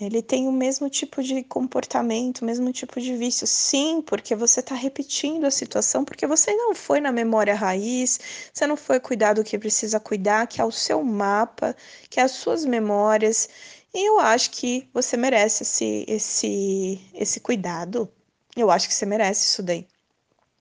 Ele 0.00 0.22
tem 0.22 0.46
o 0.46 0.52
mesmo 0.52 0.88
tipo 0.88 1.22
de 1.22 1.42
comportamento, 1.42 2.42
o 2.42 2.44
mesmo 2.44 2.72
tipo 2.72 3.00
de 3.00 3.16
vício. 3.16 3.46
Sim, 3.48 4.00
porque 4.00 4.36
você 4.36 4.60
está 4.60 4.74
repetindo 4.74 5.44
a 5.44 5.50
situação, 5.50 6.04
porque 6.04 6.26
você 6.26 6.54
não 6.54 6.72
foi 6.74 7.00
na 7.00 7.10
memória 7.10 7.54
raiz, 7.54 8.20
você 8.52 8.64
não 8.66 8.76
foi 8.76 9.00
cuidar 9.00 9.32
do 9.32 9.42
que 9.42 9.58
precisa 9.58 9.98
cuidar, 9.98 10.46
que 10.46 10.60
é 10.60 10.64
o 10.64 10.70
seu 10.70 11.02
mapa, 11.02 11.74
que 12.08 12.20
é 12.20 12.22
as 12.22 12.30
suas 12.32 12.64
memórias. 12.64 13.48
E 13.92 14.08
eu 14.08 14.20
acho 14.20 14.52
que 14.52 14.88
você 14.94 15.16
merece 15.16 15.64
esse, 15.64 16.04
esse, 16.06 17.00
esse 17.14 17.40
cuidado. 17.40 18.08
Eu 18.56 18.70
acho 18.70 18.88
que 18.88 18.94
você 18.94 19.04
merece 19.06 19.46
isso 19.46 19.62
daí, 19.64 19.86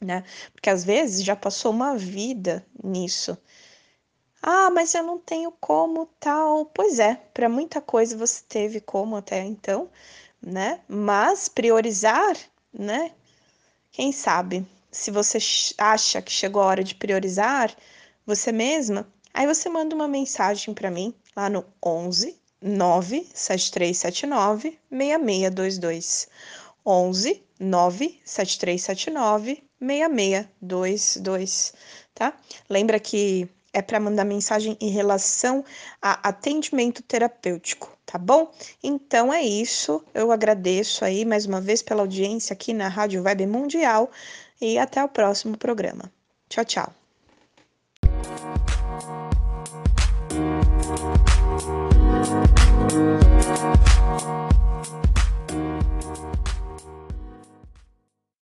né? 0.01 0.23
Porque 0.53 0.69
às 0.69 0.83
vezes 0.83 1.23
já 1.23 1.35
passou 1.35 1.71
uma 1.71 1.95
vida 1.95 2.65
nisso. 2.83 3.37
Ah, 4.41 4.69
mas 4.69 4.93
eu 4.93 5.03
não 5.03 5.17
tenho 5.19 5.51
como 5.59 6.05
tal. 6.19 6.65
Pois 6.67 6.99
é, 6.99 7.15
para 7.33 7.49
muita 7.49 7.81
coisa 7.81 8.15
você 8.17 8.43
teve 8.47 8.79
como 8.79 9.15
até 9.15 9.43
então, 9.43 9.89
né? 10.41 10.79
Mas 10.87 11.49
priorizar, 11.49 12.37
né? 12.73 13.11
Quem 13.91 14.11
sabe? 14.11 14.65
Se 14.91 15.11
você 15.11 15.37
acha 15.77 16.21
que 16.21 16.31
chegou 16.31 16.61
a 16.61 16.65
hora 16.65 16.83
de 16.83 16.95
priorizar 16.95 17.75
você 18.25 18.51
mesma, 18.51 19.07
aí 19.33 19.47
você 19.47 19.69
manda 19.69 19.95
uma 19.95 20.07
mensagem 20.07 20.73
para 20.73 20.91
mim 20.91 21.13
lá 21.35 21.49
no 21.49 21.65
11 21.83 22.37
97379 22.61 24.79
6622. 24.91 26.27
11 26.85 27.43
97379 27.59 29.63
6622, 29.79 31.73
tá? 32.13 32.37
Lembra 32.69 32.99
que 32.99 33.49
é 33.73 33.81
para 33.81 33.99
mandar 33.99 34.25
mensagem 34.25 34.77
em 34.79 34.89
relação 34.89 35.63
a 36.01 36.27
atendimento 36.27 37.03
terapêutico, 37.03 37.95
tá 38.05 38.17
bom? 38.17 38.51
Então 38.83 39.33
é 39.33 39.41
isso. 39.41 40.03
Eu 40.13 40.31
agradeço 40.31 41.03
aí 41.05 41.25
mais 41.25 41.45
uma 41.45 41.61
vez 41.61 41.81
pela 41.81 42.01
audiência 42.01 42.53
aqui 42.53 42.73
na 42.73 42.87
Rádio 42.87 43.23
Web 43.23 43.45
Mundial 43.45 44.09
e 44.59 44.77
até 44.77 45.03
o 45.03 45.07
próximo 45.07 45.57
programa. 45.57 46.11
Tchau, 46.49 46.65
tchau. 46.65 46.93